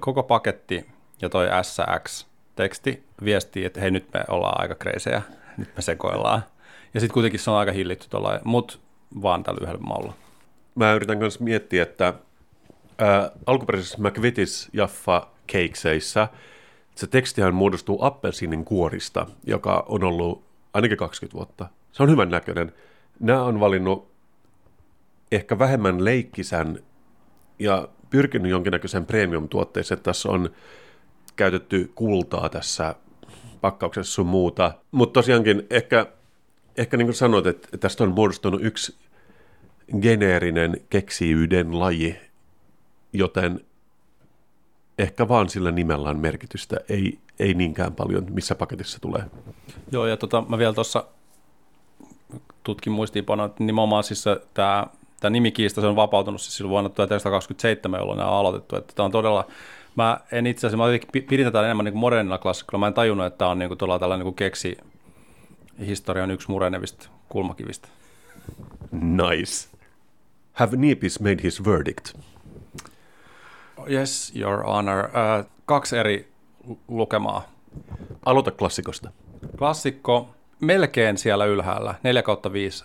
[0.00, 0.86] koko paketti
[1.22, 5.22] ja toi SX-teksti viestii, että hei nyt me ollaan aika kreisejä,
[5.56, 6.42] nyt me sekoillaan.
[6.94, 8.78] Ja sitten kuitenkin se on aika hillitty tuolla, mutta
[9.22, 10.12] vaan tällä yhdellä maulla.
[10.74, 12.14] Mä yritän myös miettiä, että
[12.98, 16.28] ää, alkuperäisessä McVitie's Jaffa keikseissä.
[16.94, 21.66] Se tekstihän muodostuu appelsiinin kuorista, joka on ollut ainakin 20 vuotta.
[21.92, 22.72] Se on hyvän näköinen.
[23.20, 24.10] Nämä on valinnut
[25.32, 26.78] ehkä vähemmän leikkisän
[27.58, 30.00] ja pyrkinyt jonkinnäköisen premium-tuotteeseen.
[30.00, 30.50] Tässä on
[31.36, 32.94] käytetty kultaa tässä
[33.60, 34.72] pakkauksessa sun muuta.
[34.90, 36.06] Mutta tosiaankin ehkä,
[36.76, 38.96] ehkä niin kuin sanoit, että tästä on muodostunut yksi
[40.00, 42.16] geneerinen keksiyden laji,
[43.12, 43.60] joten
[44.98, 49.22] ehkä vaan sillä nimellä on merkitystä, ei, ei niinkään paljon, missä paketissa tulee.
[49.92, 51.04] Joo, ja tota, mä vielä tuossa
[52.62, 54.86] tutkin muistiinpanoa, että nimenomaan siis tämä
[55.24, 58.76] tämä nimikiista se on vapautunut siis silloin vuonna 1927, jolloin nämä on aloitettu.
[58.76, 59.46] Että tämä on todella,
[59.96, 63.38] mä en itse asiassa, mä pidin tätä enemmän niin modernina klassikolla, mä en tajunnut, että
[63.38, 64.76] tämä on niin kuin, tällainen niin keksi
[65.86, 67.88] historian yksi murenevista kulmakivistä.
[68.92, 69.68] Nice.
[70.52, 72.14] Have Niepis made his verdict?
[73.90, 75.04] Yes, your honor.
[75.04, 76.32] Uh, kaksi eri
[76.88, 77.48] lukemaa.
[78.24, 79.10] Aloita klassikosta.
[79.58, 82.84] Klassikko melkein siellä ylhäällä, 4 kautta 5.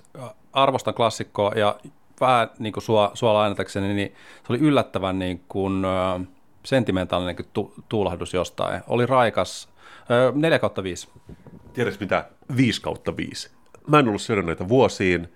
[0.53, 1.79] Arvostan klassikkoa ja
[2.21, 4.13] vähän niin kuin sua, sua lainatakseni, niin
[4.47, 6.25] se oli yllättävän niin kuin, uh,
[6.63, 8.81] sentimentaalinen niin tu, tuulahdus jostain.
[8.87, 9.69] Oli raikas.
[10.31, 11.09] Uh, 4 kautta 5.
[11.80, 12.30] Tiedätkö mitä?
[12.57, 13.51] 5 kautta 5.
[13.88, 15.27] Mä en ollut syönyt näitä vuosiin.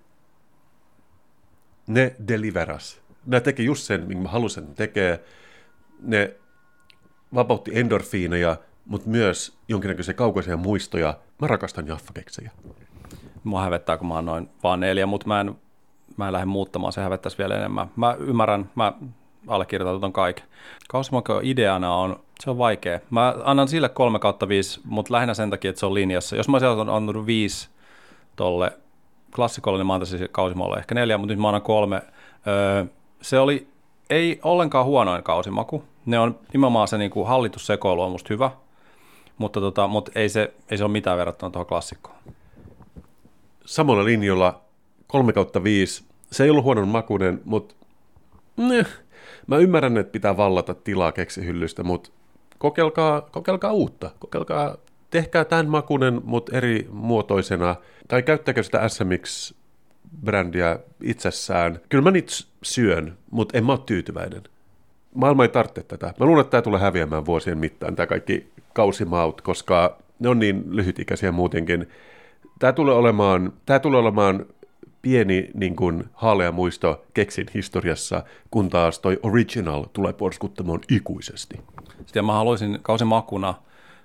[1.87, 3.01] Ne deliveras.
[3.25, 5.23] Ne teki just sen, minkä mä halusin tekee.
[6.01, 6.35] Ne
[7.35, 11.17] vapautti endorfiineja, mutta myös jonkinnäköisiä kaukaisia muistoja.
[11.41, 12.51] Mä rakastan jaffakeksejä.
[13.43, 15.55] Mua hävettää, kun mä oon noin vaan neljä, mutta mä en
[16.17, 17.91] mä en lähde muuttamaan, se hävettäisi vielä enemmän.
[17.95, 18.93] Mä ymmärrän, mä
[19.47, 20.45] allekirjoitan ton kaiken.
[20.89, 22.99] Kausimako ideana on, se on vaikea.
[23.09, 26.35] Mä annan sille 3 kautta 5, mutta lähinnä sen takia, että se on linjassa.
[26.35, 27.69] Jos mä olisin antanut 5
[28.35, 28.71] tolle
[29.35, 32.01] klassikolle, niin mä antaisin Kausimolle ehkä neljä, mutta nyt mä annan kolme.
[32.47, 32.85] Öö,
[33.21, 33.67] se oli
[34.09, 35.83] ei ollenkaan huonoin kausimaku.
[36.05, 38.51] Ne on nimenomaan se niin kuin hallitus sekoilu on musta hyvä,
[39.37, 42.17] mutta, tota, mutta ei, se, ei se ole mitään verrattuna tuohon klassikkoon.
[43.65, 44.61] Samalla linjalla
[45.07, 46.03] 3 kautta 5.
[46.31, 47.75] Se ei ollut huonon makuinen, mutta
[48.57, 48.85] ne,
[49.47, 52.09] mä ymmärrän, että pitää vallata tilaa keksihyllystä, mutta
[52.57, 54.11] kokeilkaa, kokeilkaa uutta.
[54.19, 54.77] Kokeilkaa,
[55.09, 57.75] tehkää tämän makuinen, mutta eri muotoisena.
[58.07, 61.79] Tai käyttäkää sitä SMX-brändiä itsessään.
[61.89, 62.31] Kyllä mä niitä
[62.63, 64.43] syön, mutta en mä ole tyytyväinen.
[65.15, 66.13] Maailma ei tarvitse tätä.
[66.19, 70.63] Mä luulen, että tämä tulee häviämään vuosien mittaan, tämä kaikki kausimaut, koska ne on niin
[70.69, 71.89] lyhytikäisiä muutenkin.
[72.59, 74.45] Tämä tulee olemaan, tämä tulee olemaan
[75.03, 81.61] pieni niin kuin, haalea muisto keksin historiassa, kun taas toi original tulee porskuttamaan ikuisesti.
[82.05, 83.53] Sitten mä haluaisin kausimakuna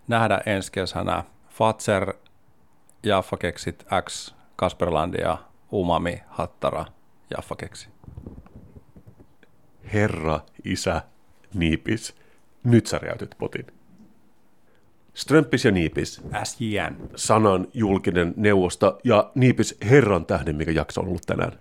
[0.09, 2.15] nähdä ensi kesänä Fatser,
[3.03, 5.39] Jaffa Keksit X, Kasperlandia,
[5.73, 6.85] Umami, Hattara,
[7.37, 7.89] Jaffa Keksi.
[9.93, 11.03] Herra, isä,
[11.55, 12.15] niipis,
[12.65, 13.01] nyt sä
[13.39, 13.78] potin.
[15.19, 16.23] Strömpis ja Niipis.
[16.45, 16.97] SJN.
[17.17, 21.53] Sanan julkinen neuvosta ja Niipis herran tähden, mikä jakso on ollut tänään.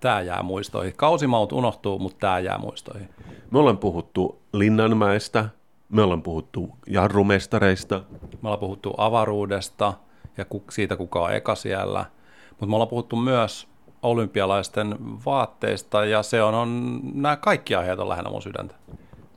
[0.00, 0.94] Tämä jää muistoihin.
[0.96, 3.08] Kausimaut unohtuu, mutta tämä jää muistoihin.
[3.50, 5.48] Me ollaan puhuttu Linnanmäestä,
[5.88, 8.02] me ollaan puhuttu jarrumestareista.
[8.22, 9.92] Me ollaan puhuttu avaruudesta
[10.36, 12.04] ja siitä, kuka on eka siellä.
[12.50, 13.68] Mutta me ollaan puhuttu myös
[14.02, 18.74] olympialaisten vaatteista ja se on, on nämä kaikki aiheet on lähinnä mun sydäntä.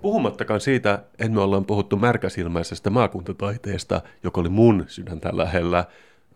[0.06, 5.86] Puhumattakaan siitä, että me ollaan puhuttu märkäsilmäisestä maakuntataiteesta, joka oli mun sydäntä lähellä.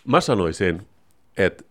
[0.08, 0.88] Mä sanoisin,
[1.38, 1.64] että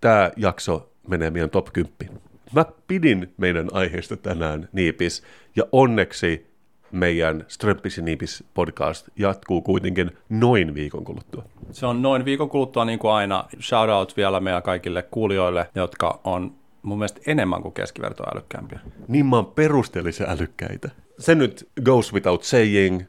[0.00, 2.20] tämä jakso menee meidän top 10.
[2.52, 5.22] Mä pidin meidän aiheesta tänään Niipis,
[5.56, 6.46] ja onneksi
[6.92, 11.44] meidän Strömpis ja Niipis podcast jatkuu kuitenkin noin viikon kuluttua.
[11.72, 13.44] Se on noin viikon kuluttua niin kuin aina.
[13.60, 16.54] Shout out vielä meidän kaikille kuulijoille, jotka on
[16.86, 18.80] mun mielestä enemmän kuin keskivertoa älykkäämpiä.
[19.08, 20.90] Niin mä oon perusteellisen älykkäitä.
[21.18, 23.02] Se nyt goes without saying.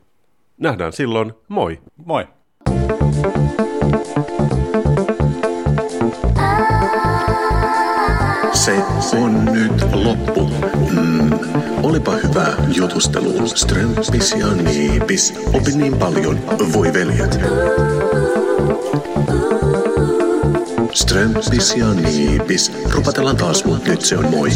[0.58, 1.34] Nähdään silloin.
[1.48, 1.80] Moi.
[2.06, 2.28] Moi.
[8.54, 8.84] Se
[9.18, 10.50] on nyt loppu.
[10.92, 11.32] Mm,
[11.84, 13.48] olipa hyvä jutustelu.
[13.48, 15.34] Strömpis ja Niipis.
[15.54, 16.40] Opi niin paljon,
[16.74, 17.40] voi veljet.
[20.94, 22.72] Strömpis ja Niipis.
[22.92, 24.50] Rupatellaan taas, nyt se on moi.